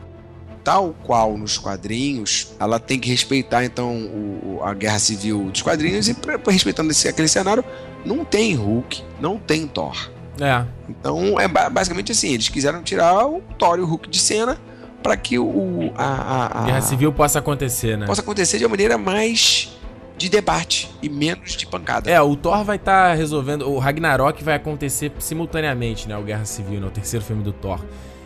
[0.66, 6.10] tal qual nos quadrinhos, ela tem que respeitar então o, a guerra civil dos quadrinhos
[6.10, 7.64] e pra, respeitando esse, aquele cenário,
[8.04, 10.12] não tem Hulk, não tem Thor.
[10.42, 10.66] É.
[10.90, 14.58] Então é basicamente assim, eles quiseram tirar o Thor e o Hulk de cena
[15.02, 18.06] para que o a, a, a, guerra civil possa acontecer, né?
[18.06, 19.70] Possa acontecer de uma maneira mais
[20.18, 22.10] de debate e menos de pancada.
[22.10, 23.70] É, o Thor vai estar tá resolvendo.
[23.70, 26.18] O Ragnarok vai acontecer simultaneamente, né?
[26.18, 26.88] O Guerra Civil, né?
[26.88, 27.80] O terceiro filme do Thor.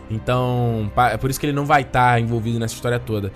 [0.09, 3.31] Então, é por isso que ele não vai estar tá envolvido nessa história toda.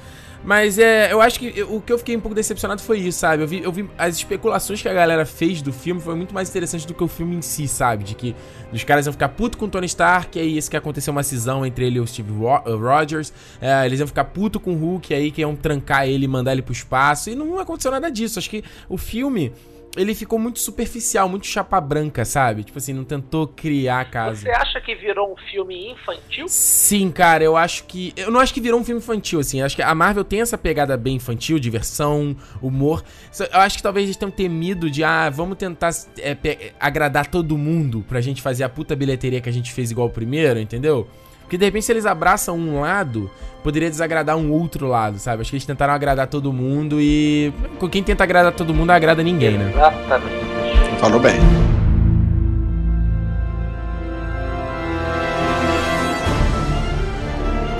[0.45, 3.41] Mas é, eu acho que o que eu fiquei um pouco decepcionado foi isso, sabe?
[3.41, 6.49] Eu vi, eu vi as especulações que a galera fez do filme foi muito mais
[6.49, 8.03] interessante do que o filme em si, sabe?
[8.03, 8.35] De que
[8.71, 11.23] os caras iam ficar puto com o Tony Stark, e aí isso que aconteceu uma
[11.23, 13.33] cisão entre ele e o Steve uh, Rogers.
[13.59, 16.51] É, eles iam ficar puto com o Hulk, aí que iam trancar ele e mandar
[16.51, 17.31] ele pro espaço.
[17.31, 18.37] E não aconteceu nada disso.
[18.37, 19.51] Acho que o filme
[19.95, 22.63] ele ficou muito superficial, muito chapa branca, sabe?
[22.63, 24.41] Tipo assim, não tentou criar a casa.
[24.41, 26.47] Você acha que virou um filme infantil?
[26.47, 28.13] Sim, cara, eu acho que.
[28.15, 29.59] Eu não acho que virou um filme infantil, assim.
[29.59, 33.03] Eu acho que a Marvel tem essa pegada bem infantil, diversão, humor.
[33.51, 38.03] Eu acho que talvez eles tenham temido de, ah, vamos tentar é, agradar todo mundo
[38.07, 41.07] pra gente fazer a puta bilheteria que a gente fez igual o primeiro, entendeu?
[41.45, 43.29] Porque de repente, se eles abraçam um lado,
[43.63, 45.41] poderia desagradar um outro lado, sabe?
[45.41, 47.53] Acho que eles tentaram agradar todo mundo e.
[47.91, 49.71] Quem tenta agradar todo mundo agrada ninguém, né?
[49.73, 50.99] Exatamente.
[50.99, 51.39] Falou bem.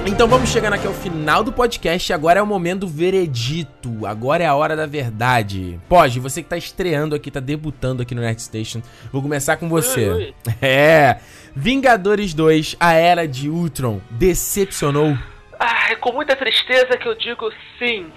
[0.07, 2.13] Então vamos chegando aqui ao final do podcast.
[2.13, 4.05] Agora é o momento do veredito.
[4.05, 5.79] Agora é a hora da verdade.
[5.89, 8.83] Pode, você que tá estreando aqui, tá debutando aqui no Nerd Station.
[9.11, 10.07] Vou começar com você.
[10.09, 10.35] Oi, oi.
[10.61, 11.19] É.
[11.55, 15.17] Vingadores 2, a Era de Ultron, decepcionou?
[15.59, 18.11] Ah, é com muita tristeza que eu digo sim.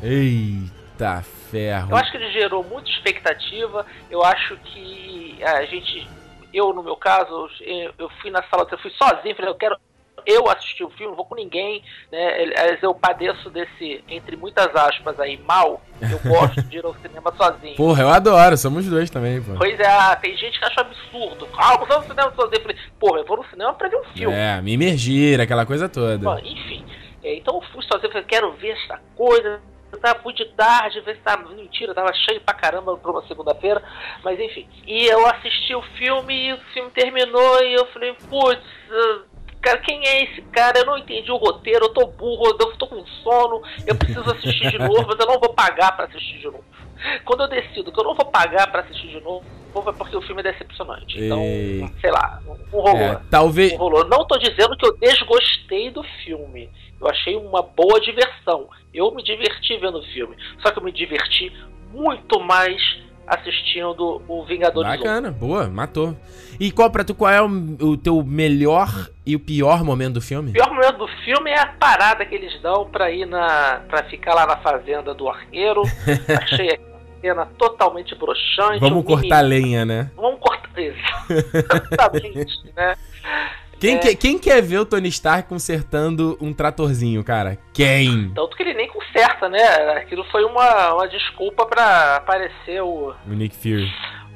[0.00, 1.90] Eita ferro.
[1.90, 3.84] Eu acho que ele gerou muita expectativa.
[4.08, 6.06] Eu acho que a gente,
[6.52, 7.48] eu no meu caso,
[7.98, 9.76] eu fui na sala, eu fui sozinho, falei, eu quero
[10.26, 12.76] eu assisti o filme, não vou com ninguém, né?
[12.82, 15.82] Eu padeço desse, entre muitas aspas aí, mal.
[16.00, 17.76] Eu gosto de ir ao cinema sozinho.
[17.76, 19.54] Porra, eu adoro, somos dois também, pô.
[19.56, 21.48] Pois é, tem gente que acha absurdo.
[21.56, 22.58] Ah, eu vou no cinema sozinho.
[22.58, 24.34] Eu falei, porra, eu vou no cinema pra ver um filme.
[24.34, 26.18] É, me emergir, aquela coisa toda.
[26.18, 26.84] Bom, enfim.
[27.22, 29.60] É, então eu fui sozinho, falei, quero ver essa coisa.
[29.92, 31.48] Eu tava fui de tarde, ver se tava.
[31.50, 33.82] Mentira, tava cheio pra caramba pra uma segunda-feira.
[34.24, 34.68] Mas enfim.
[34.86, 38.60] E eu assisti o filme e o filme terminou e eu falei, putz
[39.64, 40.78] cara, quem é esse cara?
[40.78, 44.70] Eu não entendi o roteiro, eu tô burro, eu tô com sono, eu preciso assistir
[44.70, 46.64] de novo, mas eu não vou pagar para assistir de novo.
[47.24, 49.44] Quando eu decido que eu não vou pagar para assistir de novo,
[49.88, 51.18] é porque o filme é decepcionante.
[51.18, 51.88] Então, Ei.
[52.00, 52.96] sei lá, não rolou.
[52.96, 53.72] É, talvez.
[53.72, 54.04] Não rolou.
[54.06, 56.70] Não tô dizendo que eu desgostei do filme.
[57.00, 58.68] Eu achei uma boa diversão.
[58.92, 60.36] Eu me diverti vendo o filme.
[60.62, 61.52] Só que eu me diverti
[61.92, 62.80] muito mais
[63.26, 64.96] assistindo o Vingadores 1.
[64.96, 66.16] Bacana, boa, matou.
[66.58, 67.48] E qual tu, qual é o,
[67.80, 70.50] o teu melhor e o pior momento do filme?
[70.50, 73.80] O pior momento do filme é a parada que eles dão pra ir na.
[73.88, 75.82] para ficar lá na fazenda do arqueiro.
[76.42, 76.78] Achei a
[77.20, 78.80] cena totalmente broxante.
[78.80, 80.10] Vamos cortar lenha, né?
[80.16, 80.98] Vamos cortar isso.
[81.92, 82.94] Exatamente, né?
[83.84, 83.98] Quem, É.
[83.98, 87.58] que- quem quer ver o Tony Stark consertando um tratorzinho, cara?
[87.72, 88.30] Quem?
[88.34, 89.62] Tanto que ele nem conserta, né?
[89.98, 93.90] Aquilo foi uma, uma desculpa pra aparecer o, O Nick Fury.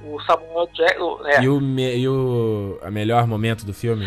[0.05, 1.21] o Samuel Jackson.
[1.27, 1.43] É.
[1.43, 4.07] E o, me- e o a melhor momento do filme?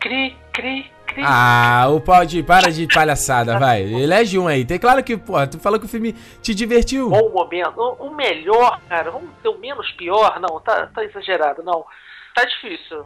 [0.00, 1.22] Cri, cri, cri.
[1.24, 2.42] Ah, o pau de.
[2.42, 3.82] Para de palhaçada, vai.
[3.82, 4.64] Elege um aí.
[4.66, 6.12] Tem claro que, pô, tu falou que o filme
[6.42, 7.08] te divertiu.
[7.08, 7.72] Bom momento.
[7.80, 10.38] O, o melhor, cara, vamos ter o menos pior?
[10.40, 11.84] Não, tá, tá exagerado, não.
[12.34, 13.04] Tá difícil.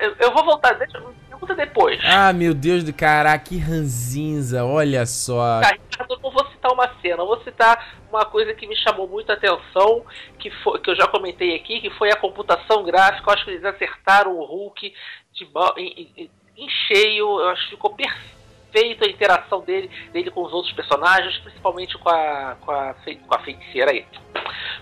[0.00, 2.00] Eu, eu vou voltar, deixa, pergunta depois.
[2.04, 5.60] Ah, meu Deus do caraca, que ranzinza, olha só.
[5.60, 8.76] Tá, Ricardo, eu não vou citar uma cena, eu vou citar uma coisa que me
[8.76, 10.04] chamou muito a atenção,
[10.38, 13.28] que, foi, que eu já comentei aqui, que foi a computação gráfica.
[13.30, 14.92] Eu acho que eles acertaram o Hulk
[15.32, 20.42] de, em, em- em cheio, eu acho que ficou perfeito a interação dele, dele com
[20.44, 22.94] os outros personagens, principalmente com a, com a,
[23.26, 24.04] com a feiticeira aí.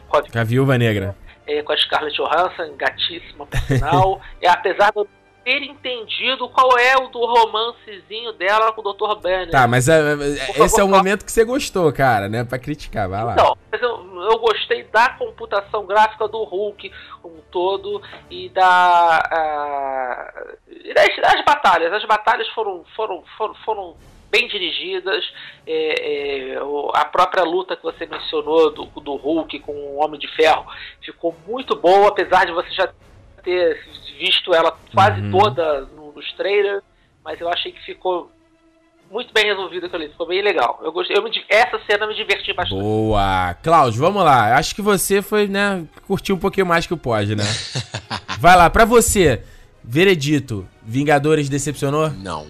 [0.09, 1.15] Com a, Com a viúva negra.
[1.49, 4.21] É, com a Scarlett Johansson, gatíssima por sinal.
[4.41, 5.09] é, apesar de eu
[5.43, 9.19] ter entendido qual é o do romancezinho dela com o Dr.
[9.19, 9.51] Banner.
[9.51, 12.45] Tá, mas é, é, Por esse é o momento que você gostou, cara, né?
[12.45, 13.33] Pra criticar, vai lá.
[13.33, 13.89] Então, mas eu,
[14.31, 16.93] eu gostei da computação gráfica do Hulk
[17.23, 19.23] como um todo e da.
[19.33, 20.33] ah,
[20.69, 21.95] e das, das batalhas.
[21.95, 23.97] As batalhas foram, foram, foram, foram
[24.31, 25.25] bem dirigidas.
[25.67, 26.59] É, é,
[26.95, 30.67] a própria luta que você mencionou do, do Hulk com o Homem de Ferro
[31.03, 32.89] ficou muito boa, apesar de você já
[33.43, 33.81] ter
[34.19, 35.31] visto ela quase Uhum.
[35.31, 36.83] toda no- nos trailers.
[37.25, 38.31] Mas eu achei que ficou
[39.11, 40.79] muito bem resolvido aquilo ali, ficou bem legal.
[40.83, 42.81] Eu gostei, eu me essa cena eu me diverti bastante.
[42.81, 43.55] Boa.
[43.63, 44.57] Cláudio, vamos lá.
[44.57, 47.45] Acho que você foi, né, curtiu um pouquinho mais que o pode, né?
[48.39, 49.43] Vai lá, pra você.
[49.83, 52.11] Veredito, Vingadores decepcionou?
[52.11, 52.47] Não.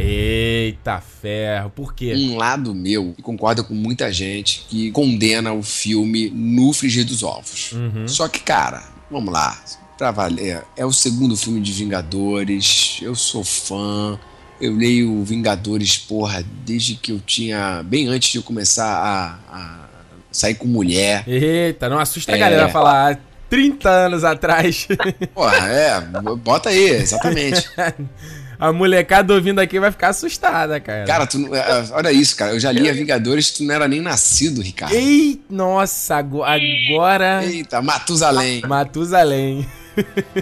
[0.00, 2.14] Eita ferro, por quê?
[2.14, 7.22] Um lado meu que concorda com muita gente que condena o filme no frigir dos
[7.24, 7.72] ovos.
[7.72, 8.06] Uhum.
[8.06, 9.58] Só que, cara, vamos lá.
[9.98, 13.00] Pra valer, é o segundo filme de Vingadores.
[13.02, 14.18] Eu sou fã.
[14.60, 17.82] Eu leio Vingadores, porra, desde que eu tinha.
[17.84, 19.88] Bem antes de eu começar a, a
[20.30, 21.24] sair com mulher.
[21.26, 22.38] Eita, não assusta a É.
[22.38, 23.18] galera falar "Ah,
[23.50, 24.86] 30 anos atrás.
[25.34, 26.00] Porra, é,
[26.36, 27.68] bota aí, exatamente.
[28.58, 31.04] a molecada ouvindo aqui vai ficar assustada, cara.
[31.04, 32.52] Cara, tu, não- é, olha isso, cara.
[32.52, 34.94] Eu já lia Vingadores, tu não era nem nascido, Ricardo.
[34.94, 37.44] Ei, nossa, ago- agora.
[37.44, 38.62] Eita, Matusalém.
[38.66, 39.66] Matusalém.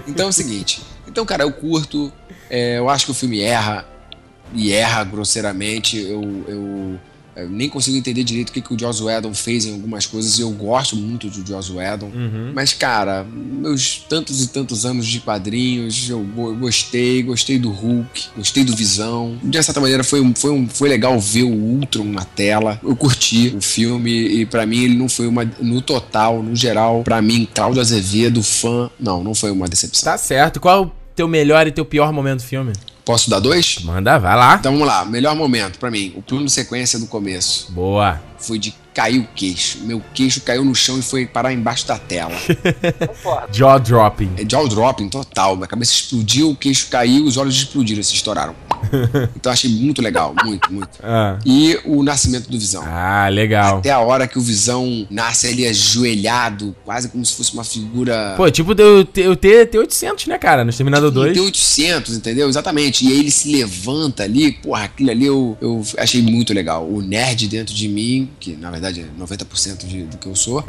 [0.07, 0.81] Então é o seguinte.
[1.07, 2.11] Então, cara, eu curto.
[2.49, 3.85] é, eu acho que o filme erra.
[4.53, 5.97] E erra grosseiramente.
[5.99, 6.99] Eu, eu,
[7.43, 10.37] eu nem consigo entender direito o que, que o Joss Whedon fez em algumas coisas.
[10.37, 12.07] E eu gosto muito do Joss Whedon.
[12.07, 12.51] Uhum.
[12.53, 18.25] Mas, cara, meus tantos e tantos anos de quadrinhos, eu go- gostei, gostei do Hulk,
[18.35, 19.37] gostei do Visão.
[19.43, 22.79] De certa maneira, foi, um- foi, um- foi legal ver o Ultron na tela.
[22.83, 25.43] Eu curti o filme e, pra mim, ele não foi uma.
[25.59, 30.11] No total, no geral, pra mim, Cláudio Azevedo, fã, não, não foi uma decepção.
[30.11, 30.59] Tá certo.
[30.59, 32.73] Qual é o teu melhor e teu pior momento do filme?
[33.07, 33.79] Posso dar dois?
[33.85, 34.55] Manda, vai lá.
[34.55, 37.71] Então vamos lá, melhor momento pra mim, o plano de sequência do começo.
[37.71, 38.21] Boa.
[38.37, 39.79] Foi de cair o queixo.
[39.83, 42.35] Meu queixo caiu no chão e foi parar embaixo da tela.
[43.49, 44.31] Jaw dropping.
[44.37, 45.55] É jaw dropping total.
[45.55, 48.53] Minha cabeça explodiu, o queixo caiu, os olhos explodiram, se estouraram.
[49.35, 50.89] Então achei muito legal, muito, muito.
[51.03, 52.83] Ah, E o nascimento do Visão.
[52.85, 53.77] ah legal.
[53.79, 58.33] Até a hora que o Visão nasce ali ajoelhado, quase como se fosse uma figura.
[58.37, 60.63] Pô, tipo o T- o T- T-800, né, cara?
[60.63, 61.37] No Exterminador 2.
[61.37, 62.47] T800, entendeu?
[62.49, 63.05] Exatamente.
[63.05, 66.87] E aí ele se levanta ali, porra, aquilo ali eu, eu achei muito legal.
[66.87, 70.63] O nerd dentro de mim, que na verdade é 90% de, do que eu sou,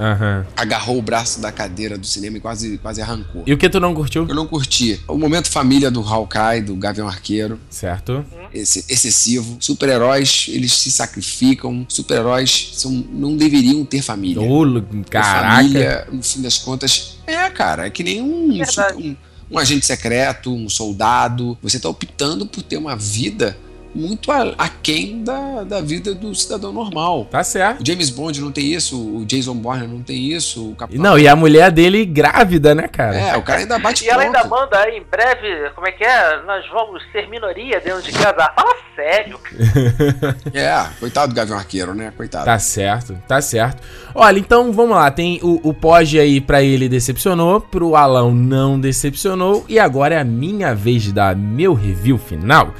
[0.56, 3.42] agarrou o braço da cadeira do cinema e quase, quase arrancou.
[3.46, 4.26] E o que tu não curtiu?
[4.28, 5.00] Eu não curti.
[5.08, 7.97] O momento família do Hawkeye, do Gavião Arqueiro, Certo.
[8.52, 9.56] Esse, excessivo.
[9.60, 11.86] Super-heróis, eles se sacrificam.
[11.88, 14.42] Super-heróis são, não deveriam ter família.
[14.82, 15.56] Porque caraca.
[15.56, 18.60] Família, no fim das contas, é, cara, é que nem um,
[18.96, 19.16] um,
[19.50, 21.56] um agente secreto, um soldado.
[21.62, 23.56] Você tá optando por ter uma vida
[23.98, 27.26] muito aquém da, da vida do cidadão normal.
[27.30, 27.82] Tá certo.
[27.82, 31.02] O James Bond não tem isso, o Jason Bourne não tem isso, o Capitão...
[31.02, 33.18] Não, e a mulher dele grávida, né, cara?
[33.18, 36.04] É, o cara ainda bate E ela ainda manda aí, em breve, como é que
[36.04, 36.42] é?
[36.42, 38.52] Nós vamos ser minoria dentro de casa.
[38.54, 39.38] Fala sério.
[40.54, 42.12] é, coitado do Gavião Arqueiro, né?
[42.16, 42.44] Coitado.
[42.44, 43.82] Tá certo, tá certo.
[44.14, 45.10] Olha, então vamos lá.
[45.10, 49.64] Tem o, o Pog aí pra ele decepcionou, pro Alão não decepcionou.
[49.68, 52.72] E agora é a minha vez de dar meu review final.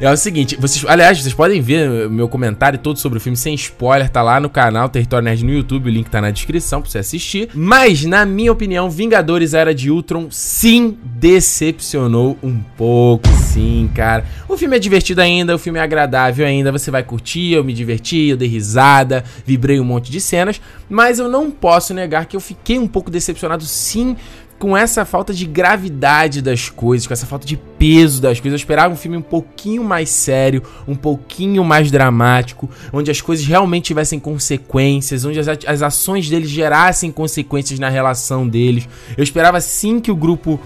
[0.00, 3.54] É o seguinte, vocês, aliás, vocês podem ver meu comentário todo sobre o filme sem
[3.54, 6.90] spoiler, tá lá no canal Território Nerd no YouTube, o link tá na descrição pra
[6.90, 7.48] você assistir.
[7.54, 14.24] Mas, na minha opinião, Vingadores Era de Ultron sim decepcionou um pouco, sim, cara.
[14.48, 17.72] O filme é divertido ainda, o filme é agradável ainda, você vai curtir, eu me
[17.72, 22.36] diverti, eu dei risada, vibrei um monte de cenas, mas eu não posso negar que
[22.36, 24.16] eu fiquei um pouco decepcionado sim
[24.58, 28.58] com essa falta de gravidade das coisas, com essa falta de peso das coisas.
[28.58, 33.44] Eu esperava um filme um pouquinho mais sério, um pouquinho mais dramático, onde as coisas
[33.44, 38.88] realmente tivessem consequências, onde as, as ações deles gerassem consequências na relação deles.
[39.16, 40.60] Eu esperava sim que o grupo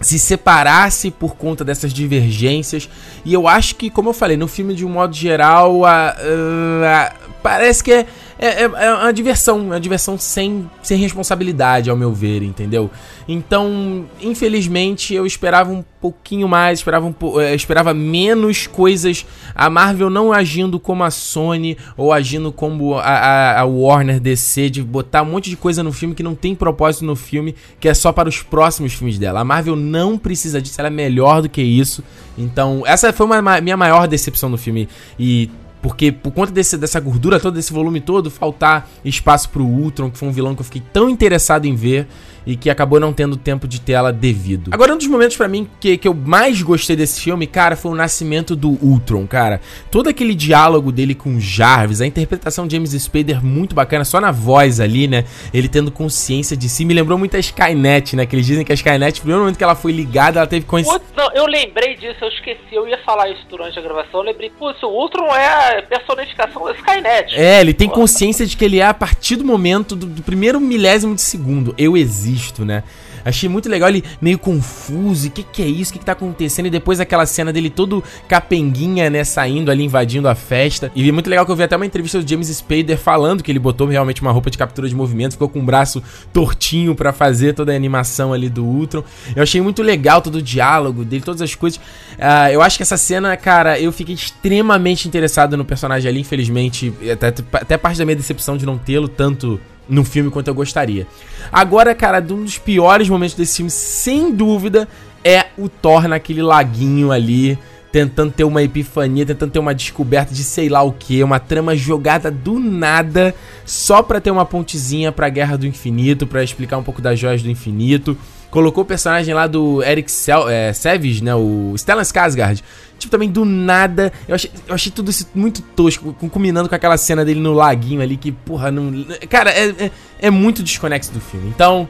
[0.00, 2.88] se separasse por conta dessas divergências.
[3.24, 7.06] E eu acho que, como eu falei, no filme de um modo geral, a, a,
[7.06, 7.12] a,
[7.42, 8.06] parece que é
[8.38, 12.88] é, é, é uma diversão, uma diversão sem, sem responsabilidade, ao meu ver, entendeu?
[13.26, 19.26] Então, infelizmente, eu esperava um pouquinho mais, esperava, um, é, esperava menos coisas.
[19.54, 24.70] A Marvel não agindo como a Sony ou agindo como a, a, a, Warner DC,
[24.70, 27.88] de botar um monte de coisa no filme que não tem propósito no filme, que
[27.88, 29.40] é só para os próximos filmes dela.
[29.40, 32.04] A Marvel não precisa disso, ela é melhor do que isso.
[32.36, 34.88] Então, essa foi uma, minha maior decepção no filme.
[35.18, 40.10] E porque por conta desse, dessa gordura toda, desse volume todo, faltar espaço pro Ultron,
[40.10, 42.06] que foi um vilão que eu fiquei tão interessado em ver
[42.48, 44.70] e que acabou não tendo tempo de tela devido.
[44.72, 47.92] Agora, um dos momentos para mim que, que eu mais gostei desse filme, cara, foi
[47.92, 49.60] o nascimento do Ultron, cara.
[49.90, 54.30] Todo aquele diálogo dele com Jarvis, a interpretação de James Spader muito bacana, só na
[54.30, 55.26] voz ali, né?
[55.52, 58.24] Ele tendo consciência de si, me lembrou muito a Skynet, né?
[58.24, 60.64] Que eles dizem que a Skynet, no primeiro momento que ela foi ligada, ela teve
[60.64, 61.02] consciência.
[61.14, 64.50] Não, eu lembrei disso, eu esqueci, eu ia falar isso durante a gravação, eu lembrei,
[64.58, 67.34] pô, o Ultron é a personificação da Skynet.
[67.34, 70.58] É, ele tem consciência de que ele é a partir do momento do, do primeiro
[70.58, 71.74] milésimo de segundo.
[71.76, 72.84] Eu existo visto, né?
[73.24, 75.28] Achei muito legal ele meio confuso.
[75.28, 75.90] O que, que é isso?
[75.90, 76.66] O que, que tá acontecendo?
[76.66, 79.24] E depois aquela cena dele todo capenguinha, né?
[79.24, 80.90] Saindo ali, invadindo a festa.
[80.94, 83.58] E muito legal que eu vi até uma entrevista do James Spader falando que ele
[83.58, 87.54] botou realmente uma roupa de captura de movimento, ficou com o braço tortinho para fazer
[87.54, 89.02] toda a animação ali do Ultron.
[89.34, 91.78] Eu achei muito legal todo o diálogo dele, todas as coisas.
[91.78, 96.20] Uh, eu acho que essa cena, cara, eu fiquei extremamente interessado no personagem ali.
[96.20, 100.54] Infelizmente, até, até parte da minha decepção de não tê-lo tanto no filme quanto eu
[100.54, 101.06] gostaria.
[101.50, 104.88] Agora, cara, um dos piores momentos desse filme, sem dúvida,
[105.24, 107.58] é o Thor naquele laguinho ali,
[107.90, 111.74] tentando ter uma epifania, tentando ter uma descoberta de sei lá o que, uma trama
[111.74, 113.34] jogada do nada,
[113.64, 117.42] só pra ter uma pontezinha pra Guerra do Infinito, para explicar um pouco das joias
[117.42, 118.16] do infinito.
[118.50, 121.34] Colocou o personagem lá do Eric Sel é, Savage, né?
[121.34, 122.62] O Stellan Skarsgård.
[122.98, 124.12] Tipo, também do nada.
[124.26, 128.02] Eu achei, eu achei tudo isso muito tosco, combinando com aquela cena dele no laguinho
[128.02, 129.06] ali, que, porra, não.
[129.28, 129.90] Cara, é, é,
[130.20, 131.48] é muito desconexo do filme.
[131.48, 131.88] Então,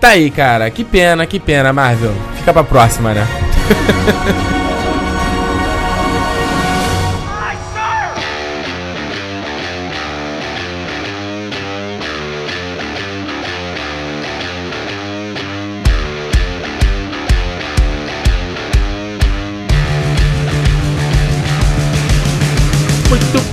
[0.00, 0.70] tá aí, cara.
[0.70, 2.14] Que pena, que pena, Marvel.
[2.36, 3.26] Fica pra próxima, né?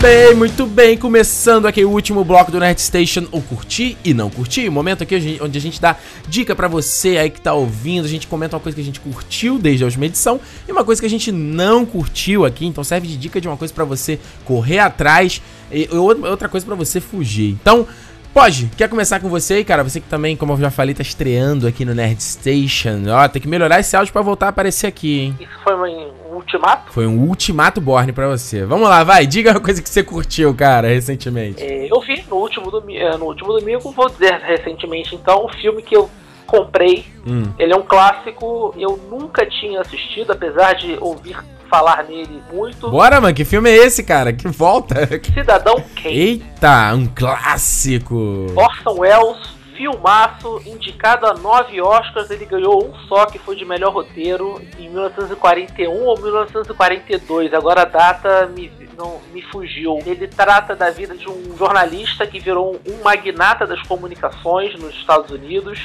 [0.04, 0.98] bem, muito bem.
[0.98, 4.70] Começando aqui o último bloco do Nerd Station, o curti e não curti.
[4.70, 5.96] Momento aqui onde a gente dá
[6.28, 8.04] dica para você aí que tá ouvindo.
[8.04, 10.84] A gente comenta uma coisa que a gente curtiu desde a última edição e uma
[10.84, 12.66] coisa que a gente não curtiu aqui.
[12.66, 15.42] Então serve de dica de uma coisa para você correr atrás
[15.72, 17.52] e outra coisa para você fugir.
[17.52, 17.88] Então,
[18.34, 19.84] Pode, quer começar com você aí, cara?
[19.84, 23.04] Você que também, como eu já falei, tá estreando aqui no Nerd Station.
[23.10, 25.38] Ó, tem que melhorar esse áudio para voltar a aparecer aqui, hein?
[25.40, 26.92] Isso foi um ultimato?
[26.92, 28.66] Foi um ultimato Borne para você.
[28.66, 31.64] Vamos lá, vai, diga uma coisa que você curtiu, cara, recentemente.
[31.64, 35.50] É, eu vi no último, domingo, é, no último domingo, vou dizer recentemente, então, um
[35.50, 36.10] filme que eu
[36.46, 37.06] comprei.
[37.26, 37.52] Hum.
[37.58, 41.38] Ele é um clássico, eu nunca tinha assistido, apesar de ouvir
[41.74, 42.92] falar nele muito.
[42.92, 44.32] Bora, mano, que filme é esse, cara?
[44.32, 45.08] Que volta.
[45.34, 46.16] Cidadão Kane.
[46.16, 48.46] Eita, um clássico.
[48.56, 53.94] Orson Welles, filmaço, indicado a nove Oscars, ele ganhou um só, que foi de melhor
[53.94, 57.54] roteiro, em 1941 ou 1942.
[57.54, 60.00] Agora a data me, não, me fugiu.
[60.06, 65.32] Ele trata da vida de um jornalista que virou um magnata das comunicações nos Estados
[65.32, 65.80] Unidos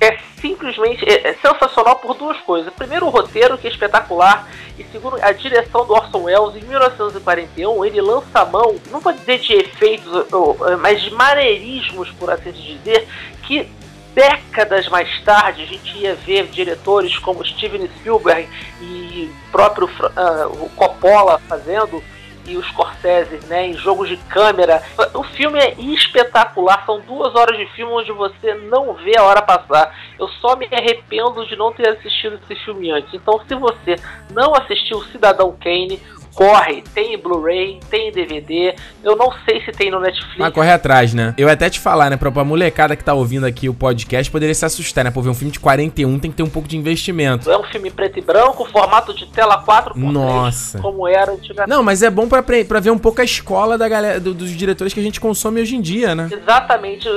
[0.00, 2.72] é simplesmente é, é sensacional por duas coisas.
[2.74, 7.84] Primeiro, o roteiro, que é espetacular, E segundo a direção do Orson Welles, em 1941,
[7.84, 10.12] ele lança a mão, não vou dizer de efeitos,
[10.80, 13.08] mas de maneirismos, por assim dizer,
[13.42, 13.68] que
[14.14, 18.48] décadas mais tarde a gente ia ver diretores como Steven Spielberg
[18.80, 22.02] e próprio uh, Coppola fazendo
[22.48, 24.82] e os Scorsese, né, em jogos de câmera.
[25.14, 29.42] O filme é espetacular, são duas horas de filme onde você não vê a hora
[29.42, 29.94] passar.
[30.18, 33.12] Eu só me arrependo de não ter assistido esse filme antes.
[33.12, 33.96] Então, se você
[34.32, 36.00] não assistiu Cidadão Kane,
[36.38, 38.72] corre, tem em Blu-ray, tem em DVD.
[39.02, 40.38] Eu não sei se tem no Netflix.
[40.38, 41.34] Mas corre atrás, né?
[41.36, 42.16] Eu até te falar, né?
[42.16, 45.10] Pra, pra molecada que tá ouvindo aqui o podcast, poderia se assustar, né?
[45.10, 47.50] Por ver um filme de 41 tem que ter um pouco de investimento.
[47.50, 50.78] É um filme preto e branco, formato de tela 4 x Nossa.
[50.78, 51.68] como era antigamente.
[51.68, 54.52] Não, mas é bom pra, pra ver um pouco a escola da galera, do, dos
[54.52, 56.28] diretores que a gente consome hoje em dia, né?
[56.30, 57.08] Exatamente.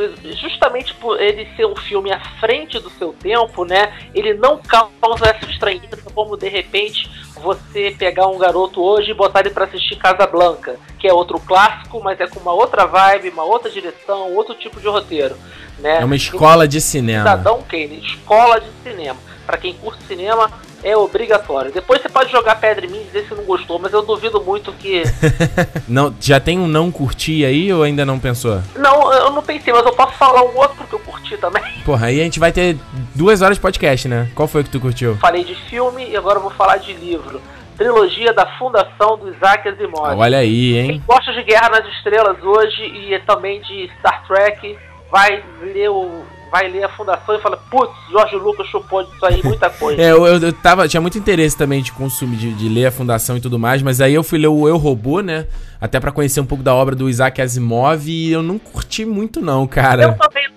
[0.42, 3.94] Justamente por ele ser um filme à frente do seu tempo, né?
[4.16, 7.08] Ele não causa essa estranheza como de repente
[7.42, 11.40] você pegar um garoto hoje e botar ele para assistir Casa Blanca, que é outro
[11.40, 15.36] clássico, mas é com uma outra vibe, uma outra direção, outro tipo de roteiro.
[15.80, 16.02] Né?
[16.02, 17.24] É uma escola de cinema.
[17.24, 19.20] Cidadão Kane, escola de cinema.
[19.46, 20.52] Para quem curte cinema,
[20.84, 21.72] é obrigatório.
[21.72, 24.42] Depois você pode jogar pedra em mim e dizer se não gostou, mas eu duvido
[24.42, 25.04] muito que.
[25.88, 28.62] não, já tem um não curti aí ou ainda não pensou?
[28.76, 31.64] Não, eu não pensei, mas eu posso falar um outro que eu curti também.
[31.86, 32.78] Porra, aí a gente vai ter
[33.16, 34.30] duas horas de podcast, né?
[34.36, 35.16] Qual foi que tu curtiu?
[35.18, 37.42] Falei de filme e agora eu vou falar de livro
[37.78, 40.16] trilogia da fundação do Isaac Asimov.
[40.16, 40.88] Olha aí, hein?
[40.92, 44.78] Quem gosta de Guerra nas Estrelas hoje e também de Star Trek
[45.10, 49.42] vai ler o vai ler a fundação e fala, putz, Jorge Lucas chupou disso aí,
[49.44, 50.02] muita coisa.
[50.02, 53.38] é, eu, eu, tava, tinha muito interesse também de consumir, de, de, ler a fundação
[53.38, 55.48] e tudo mais, mas aí eu fui ler o Eu Robô, né?
[55.80, 59.42] Até para conhecer um pouco da obra do Isaac Asimov e eu não curti muito
[59.42, 60.04] não, cara.
[60.04, 60.52] Eu também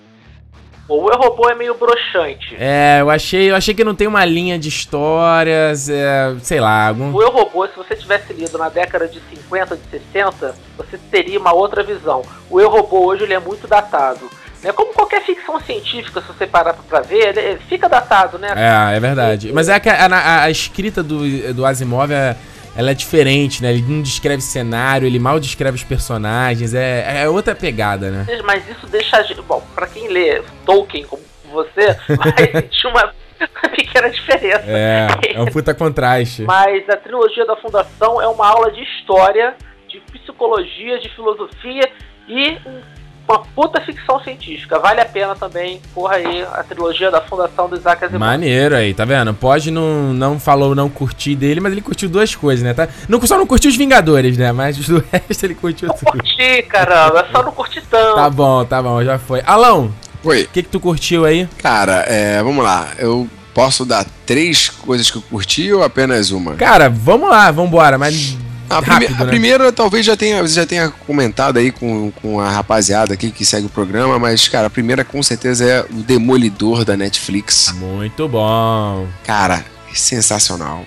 [0.87, 2.55] o Eu Robô é meio broxante.
[2.59, 6.89] É, eu achei, eu achei que não tem uma linha de histórias, é, sei lá.
[6.89, 7.11] Algum...
[7.15, 9.83] O Eu Robô, se você tivesse lido na década de 50, de
[10.13, 12.23] 60, você teria uma outra visão.
[12.51, 14.29] O Eu Robô hoje ele é muito datado.
[14.65, 14.73] Né?
[14.73, 18.49] Como qualquer ficção científica, se você parar pra ver, ele fica datado, né?
[18.57, 19.53] É, é verdade.
[19.53, 22.35] Mas é que a, a, a escrita do, do Asimov é
[22.77, 23.71] ela é diferente, né?
[23.73, 28.27] Ele não descreve cenário, ele mal descreve os personagens, é, é outra pegada, né?
[28.43, 29.25] Mas isso deixa.
[29.47, 33.15] Bom, pra quem lê Tolkien como você, vai sentir uma
[33.77, 34.65] pequena diferença.
[34.67, 36.43] É, é um puta contraste.
[36.43, 39.55] Mas a trilogia da Fundação é uma aula de história,
[39.87, 41.89] de psicologia, de filosofia
[42.27, 42.94] e um
[43.29, 44.79] uma puta ficção científica.
[44.79, 48.21] Vale a pena também, porra aí, a trilogia da fundação do Isaac Asimov.
[48.21, 49.33] Maneiro aí, tá vendo?
[49.35, 52.75] Pode não, não falou não curtir dele, mas ele curtiu duas coisas, né?
[52.75, 52.89] Tá?
[53.09, 54.53] Não, só não curtiu os Vingadores, né?
[54.53, 56.13] Mas do resto ele curtiu não tudo.
[56.13, 57.27] curti, caramba.
[57.33, 58.17] Só não curti tanto.
[58.17, 59.43] Tá bom, tá bom, já foi.
[59.47, 59.93] Alão.
[60.23, 60.43] Oi.
[60.45, 61.49] O que que tu curtiu aí?
[61.59, 62.89] Cara, é, vamos lá.
[62.99, 66.55] Eu posso dar três coisas que eu curti ou apenas uma?
[66.55, 68.37] Cara, vamos lá, vambora, mas
[68.69, 69.31] a, prime Rápido, a né?
[69.31, 73.67] primeira talvez já tenha, já tenha comentado aí com, com a rapaziada aqui que segue
[73.67, 77.73] o programa, mas, cara, a primeira com certeza é o Demolidor da Netflix.
[77.77, 79.07] Muito bom.
[79.25, 80.85] Cara, sensacional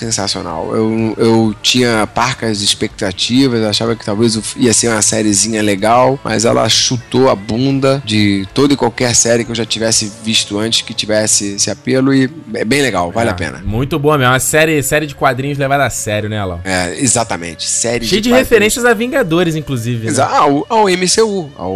[0.00, 0.74] sensacional.
[0.74, 6.68] Eu, eu tinha parcas expectativas, achava que talvez ia ser uma sériezinha legal, mas ela
[6.68, 10.94] chutou a bunda de toda e qualquer série que eu já tivesse visto antes que
[10.94, 13.62] tivesse esse apelo e é bem legal, vale é, a pena.
[13.64, 16.60] Muito boa mesmo, uma série, série de quadrinhos levada a sério, né, Lau?
[16.64, 20.10] É, exatamente, série Cheio de, de referências a Vingadores, inclusive.
[20.10, 20.22] Né?
[20.22, 21.74] Ao, ao MCU, ao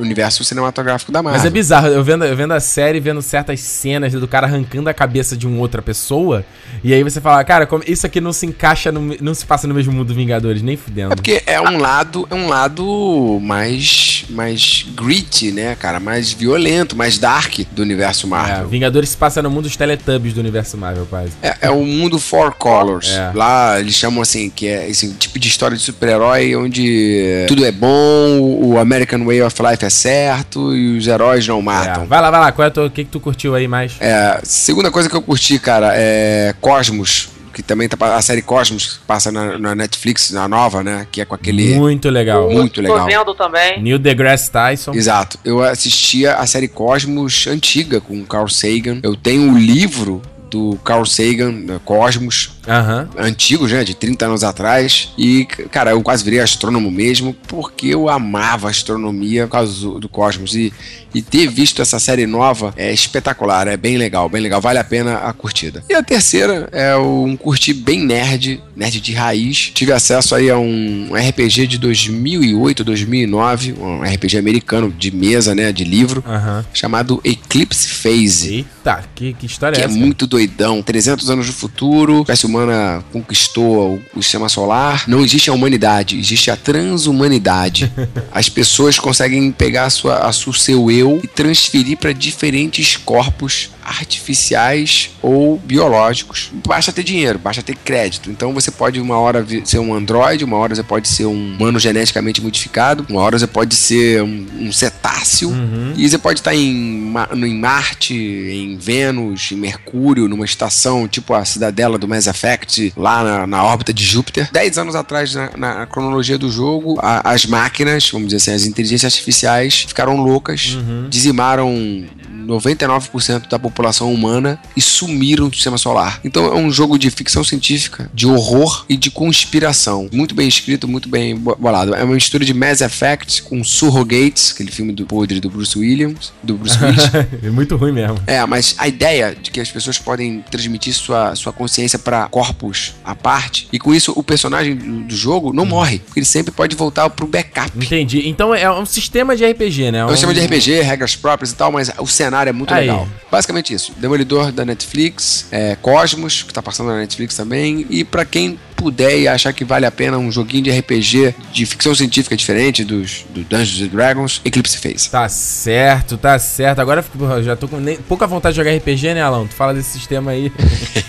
[0.00, 1.40] universo cinematográfico da Marvel.
[1.40, 4.88] Mas é bizarro, eu vendo, eu vendo a série, vendo certas cenas do cara arrancando
[4.90, 6.44] a cabeça de uma outra pessoa,
[6.82, 9.74] e aí você fala, cara, isso aqui não se encaixa, no, não se passa no
[9.74, 11.12] mesmo mundo Vingadores, nem fudendo.
[11.12, 16.96] É porque é um lado, é um lado mais, mais gritty, né, cara, mais violento,
[16.96, 18.64] mais dark do universo Marvel.
[18.64, 21.32] É, Vingadores se passa no mundo dos Teletubbies do universo Marvel, quase.
[21.42, 23.10] É, é o mundo Four Colors.
[23.10, 23.30] É.
[23.34, 27.72] Lá eles chamam assim, que é esse tipo de história de super-herói onde tudo é
[27.72, 32.04] bom, o American Way of Life é certo e os heróis não matam.
[32.04, 32.06] É.
[32.06, 33.92] Vai lá, vai lá, qual é o que, que tu curtiu aí mais?
[34.00, 37.27] É, segunda coisa que eu curti, cara, é Cosmos
[37.58, 41.08] que também tá a série Cosmos que passa na, na, Netflix, na nova, né?
[41.10, 41.74] Que é com aquele.
[41.74, 42.48] Muito legal.
[42.48, 43.00] Muito legal.
[43.00, 43.82] Tô vendo também.
[43.82, 44.94] Neil deGrasse Tyson.
[44.94, 45.36] Exato.
[45.44, 49.00] Eu assistia a série Cosmos antiga com Carl Sagan.
[49.02, 53.08] Eu tenho o livro do Carl Sagan, Cosmos, uhum.
[53.18, 55.12] antigo, já, de 30 anos atrás.
[55.16, 60.08] E, cara, eu quase virei astrônomo mesmo, porque eu amava astronomia por causa do, do
[60.08, 60.54] Cosmos.
[60.54, 60.72] E,
[61.14, 64.84] e ter visto essa série nova é espetacular, é bem legal, bem legal, vale a
[64.84, 65.82] pena a curtida.
[65.88, 69.70] E a terceira é um curtir bem nerd, nerd de raiz.
[69.74, 75.72] Tive acesso aí a um RPG de 2008, 2009, um RPG americano de mesa, né,
[75.72, 76.64] de livro, uhum.
[76.72, 78.54] chamado Eclipse Phase.
[78.54, 79.94] Eita, que, que história que é essa?
[79.94, 85.04] Que é muito doidão, 300 anos do futuro, espécie humana humana conquistou o, sistema solar,
[85.06, 87.92] não existe a humanidade, existe a transhumanidade.
[88.32, 93.70] As pessoas conseguem pegar a sua, a sua, seu eu e transferir para diferentes corpos
[93.88, 96.50] artificiais ou biológicos.
[96.66, 98.30] Basta ter dinheiro, basta ter crédito.
[98.30, 101.78] Então você pode uma hora ser um androide, uma hora você pode ser um humano
[101.78, 105.94] geneticamente modificado, uma hora você pode ser um, um cetáceo uhum.
[105.96, 111.44] e você pode estar em, em Marte, em Vênus, em Mercúrio, numa estação tipo a
[111.44, 114.48] cidadela do Mass Effect, lá na, na órbita de Júpiter.
[114.52, 118.64] Dez anos atrás, na, na cronologia do jogo, a, as máquinas, vamos dizer assim, as
[118.64, 121.08] inteligências artificiais ficaram loucas, uhum.
[121.08, 122.06] dizimaram
[122.48, 126.20] 99% da população humana e sumiram do sistema solar.
[126.24, 130.08] Então é um jogo de ficção científica, de horror e de conspiração.
[130.12, 131.94] Muito bem escrito, muito bem bolado.
[131.94, 136.32] É uma mistura de Mass Effect com Surrogates, aquele filme do podre do Bruce Williams,
[136.42, 137.04] do Bruce Willis.
[137.42, 138.18] é muito ruim mesmo.
[138.26, 142.94] É, mas a ideia de que as pessoas podem transmitir sua, sua consciência para corpos
[143.04, 145.66] à parte e com isso o personagem do, jogo não hum.
[145.66, 147.70] morre, porque ele sempre pode voltar pro backup.
[147.76, 148.28] Entendi.
[148.28, 149.98] Então é um sistema de RPG, né?
[149.98, 152.50] É um, é um sistema de RPG, regras próprias e tal, mas o cenário cenário
[152.50, 152.86] é muito Aí.
[152.86, 153.08] legal.
[153.30, 153.92] Basicamente isso.
[153.96, 157.86] Demolidor da Netflix, é, Cosmos, que tá passando na Netflix também.
[157.90, 161.66] E para quem puder e achar que vale a pena um joguinho de RPG de
[161.66, 165.10] ficção científica diferente dos do Dungeons Dragons, Eclipse Phase.
[165.10, 166.78] Tá certo, tá certo.
[166.78, 169.46] Agora eu já tô com nem, pouca vontade de jogar RPG, né, Alan?
[169.46, 170.52] Tu fala desse sistema aí.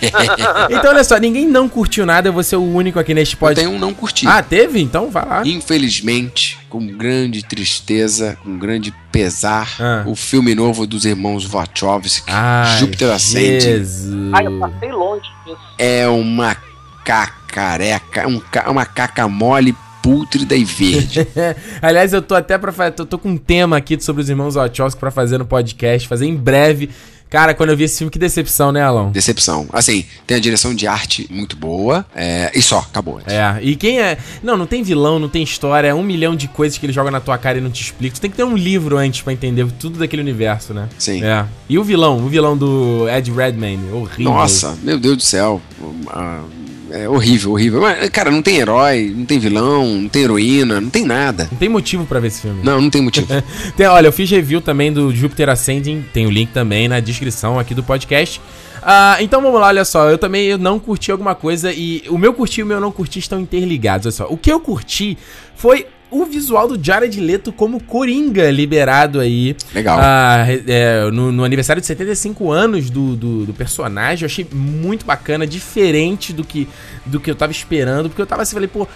[0.69, 3.67] então, olha só, ninguém não curtiu nada, eu vou ser o único aqui neste podcast.
[3.67, 4.27] Tem um não curti.
[4.27, 4.81] Ah, teve?
[4.81, 5.41] Então vai lá.
[5.45, 10.03] Infelizmente, com grande tristeza, com grande pesar, ah.
[10.07, 12.31] o filme novo dos irmãos Wachowski,
[12.79, 14.31] Júpiter Ascending.
[14.33, 15.59] Ai, eu passei longe disso.
[15.77, 16.55] É uma
[17.03, 21.27] cacareca, um, uma caca mole pútrida e verde.
[21.81, 22.91] Aliás, eu tô até pra fazer.
[22.91, 26.25] Tô, tô, com um tema aqui sobre os irmãos Wachowski pra fazer no podcast, fazer
[26.25, 26.89] em breve.
[27.29, 29.11] Cara, quando eu vi esse filme, que decepção, né, Alão?
[29.11, 29.67] Decepção.
[29.71, 33.21] Assim, tem a direção de arte muito boa, é, e só, acabou.
[33.27, 34.17] É, e quem é.
[34.41, 37.11] Não, não tem vilão, não tem história, é um milhão de coisas que ele joga
[37.11, 38.15] na tua cara e não te explica.
[38.15, 40.89] Tu tem que ter um livro antes para entender tudo daquele universo, né?
[40.97, 41.23] Sim.
[41.23, 41.45] É.
[41.69, 44.33] E o vilão, o vilão do Ed Redmayne, horrível.
[44.33, 45.61] Nossa, meu Deus do céu.
[45.79, 46.59] Uh,
[46.91, 47.81] é horrível, horrível.
[47.81, 51.47] Mas, cara, não tem herói, não tem vilão, não tem heroína, não tem nada.
[51.51, 52.61] Não tem motivo para ver esse filme.
[52.63, 53.27] Não, não tem motivo.
[53.75, 57.59] tem, olha, eu fiz review também do Jupiter Ascending, tem o link também na descrição
[57.59, 58.39] aqui do podcast.
[58.79, 62.17] Uh, então vamos lá, olha só, eu também eu não curti alguma coisa e o
[62.17, 64.33] meu curti e o meu não curti estão interligados, olha só.
[64.33, 65.17] O que eu curti
[65.55, 69.55] foi o visual do Jared Leto como Coringa liberado aí.
[69.73, 69.99] Legal.
[70.01, 74.23] Ah, é, no, no, aniversário de 75 anos do, do, do, personagem.
[74.23, 76.67] Eu achei muito bacana, diferente do que,
[77.05, 78.09] do que eu tava esperando.
[78.09, 78.87] Porque eu tava assim, falei, pô,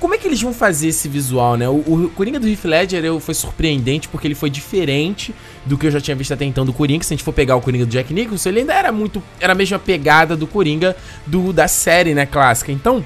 [0.00, 1.68] como é que eles vão fazer esse visual, né?
[1.68, 5.34] O, o Coringa do Heath Ledger eu, foi surpreendente porque ele foi diferente
[5.66, 7.04] do que eu já tinha visto até então do Coringa.
[7.04, 9.22] Se a gente for pegar o Coringa do Jack Nicholson, ele ainda era muito...
[9.38, 10.96] Era a mesma pegada do Coringa
[11.26, 12.72] do, da série, né, clássica.
[12.72, 13.04] Então,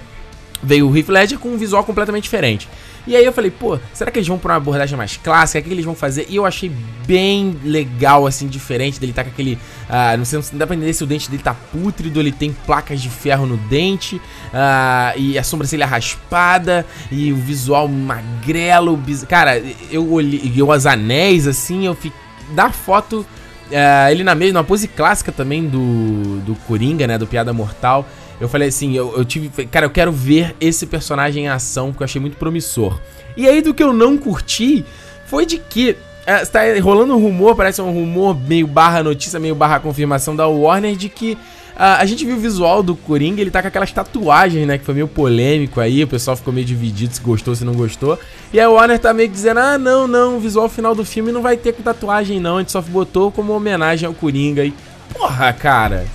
[0.63, 2.69] veio o Heath Ledger com um visual completamente diferente.
[3.07, 5.61] E aí eu falei, pô, será que eles vão pra uma abordagem mais clássica?
[5.61, 6.27] O que eles vão fazer?
[6.29, 6.71] E eu achei
[7.07, 9.55] bem legal, assim, diferente dele tá com aquele.
[9.55, 12.53] Uh, não sei, não dá pra entender se o dente dele tá pútrido, ele tem
[12.53, 18.97] placas de ferro no dente, uh, e a sobrancelha raspada, e o visual magrelo.
[18.97, 19.25] Biz...
[19.25, 20.53] Cara, eu olhei.
[20.57, 22.13] Eu, os anéis, assim, eu fiquei.
[22.51, 23.27] Da foto.
[23.67, 27.19] Uh, ele na mesma pose clássica também do, do Coringa, né?
[27.19, 28.07] Do Piada Mortal.
[28.41, 29.67] Eu falei assim, eu, eu tive.
[29.67, 33.01] Cara, eu quero ver esse personagem em ação, porque eu achei muito promissor.
[33.37, 34.85] E aí, do que eu não curti,
[35.27, 35.97] foi de que.
[36.27, 40.49] É, tá rolando um rumor, parece um rumor meio barra notícia, meio barra confirmação da
[40.49, 41.39] Warner de que
[41.77, 44.79] Uh, a gente viu o visual do Coringa, ele tá com aquelas tatuagens, né?
[44.79, 48.19] Que foi meio polêmico aí, o pessoal ficou meio dividido se gostou, se não gostou.
[48.51, 51.31] E a Warner tá meio que dizendo: ah, não, não, o visual final do filme
[51.31, 52.57] não vai ter com tatuagem, não.
[52.57, 54.65] A gente só botou como homenagem ao Coringa.
[54.65, 54.73] E,
[55.13, 56.07] porra, cara.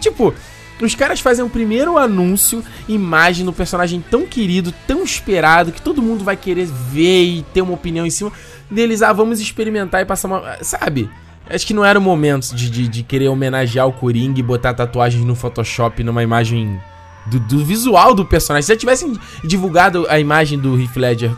[0.00, 0.32] Tipo,
[0.80, 6.02] os caras fazem o primeiro anúncio, imagem do personagem tão querido, tão esperado, que todo
[6.02, 8.32] mundo vai querer ver e ter uma opinião em cima
[8.70, 9.02] deles.
[9.02, 10.58] Ah, vamos experimentar e passar uma.
[10.62, 11.08] Sabe?
[11.48, 14.72] Acho que não era o momento de, de, de querer homenagear o Coringa e botar
[14.72, 16.80] tatuagens no Photoshop numa imagem
[17.26, 18.66] do, do, visual do personagem.
[18.66, 19.12] Se já tivessem
[19.44, 21.30] divulgado a imagem do Heath Ledger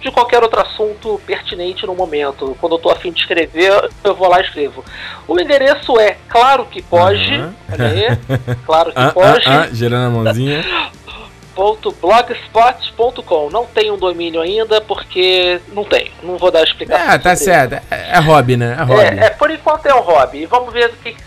[0.00, 2.54] de qualquer outro assunto pertinente no momento.
[2.60, 4.84] Quando eu tô afim de escrever, eu vou lá e escrevo.
[5.26, 7.54] O endereço é claro que pode, Aham.
[7.72, 8.18] olha aí,
[8.66, 9.48] claro que Ah, pode.
[9.48, 10.64] ah, ah, gerando a mãozinha.
[11.58, 13.50] blogspot.com.
[13.50, 16.10] Não tenho um domínio ainda porque não tenho.
[16.22, 17.06] Não vou dar explicação.
[17.08, 17.74] Ah, tá certo.
[17.90, 18.76] É, é hobby, né?
[18.78, 19.02] É hobby.
[19.02, 20.46] É, é, por enquanto é um hobby.
[20.46, 21.18] Vamos ver o que, que,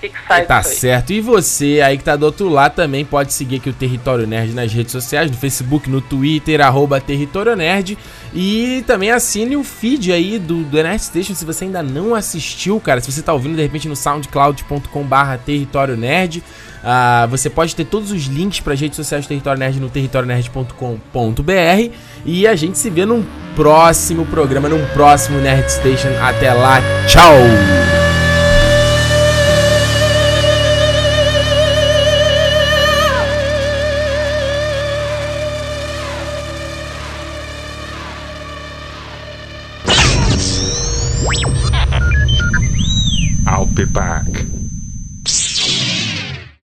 [0.00, 0.76] que, que sai Tá disso aí.
[0.76, 1.12] certo.
[1.12, 4.52] E você aí que tá do outro lado também pode seguir aqui o Território Nerd
[4.52, 7.96] nas redes sociais, no Facebook, no Twitter, arroba Território Nerd.
[8.34, 12.78] E também assine o feed aí do, do Nerd Station se você ainda não assistiu,
[12.80, 13.00] cara.
[13.00, 16.42] Se você tá ouvindo de repente no soundcloud.com barra Território Nerd.
[16.82, 19.90] Ah, você pode ter todos os links para as redes sociais do Território Nerd no
[19.90, 21.94] territorionerd.com.br.
[22.24, 23.24] E a gente se vê num
[23.54, 26.08] próximo programa, num próximo Nerd Station.
[26.20, 27.99] Até lá, tchau!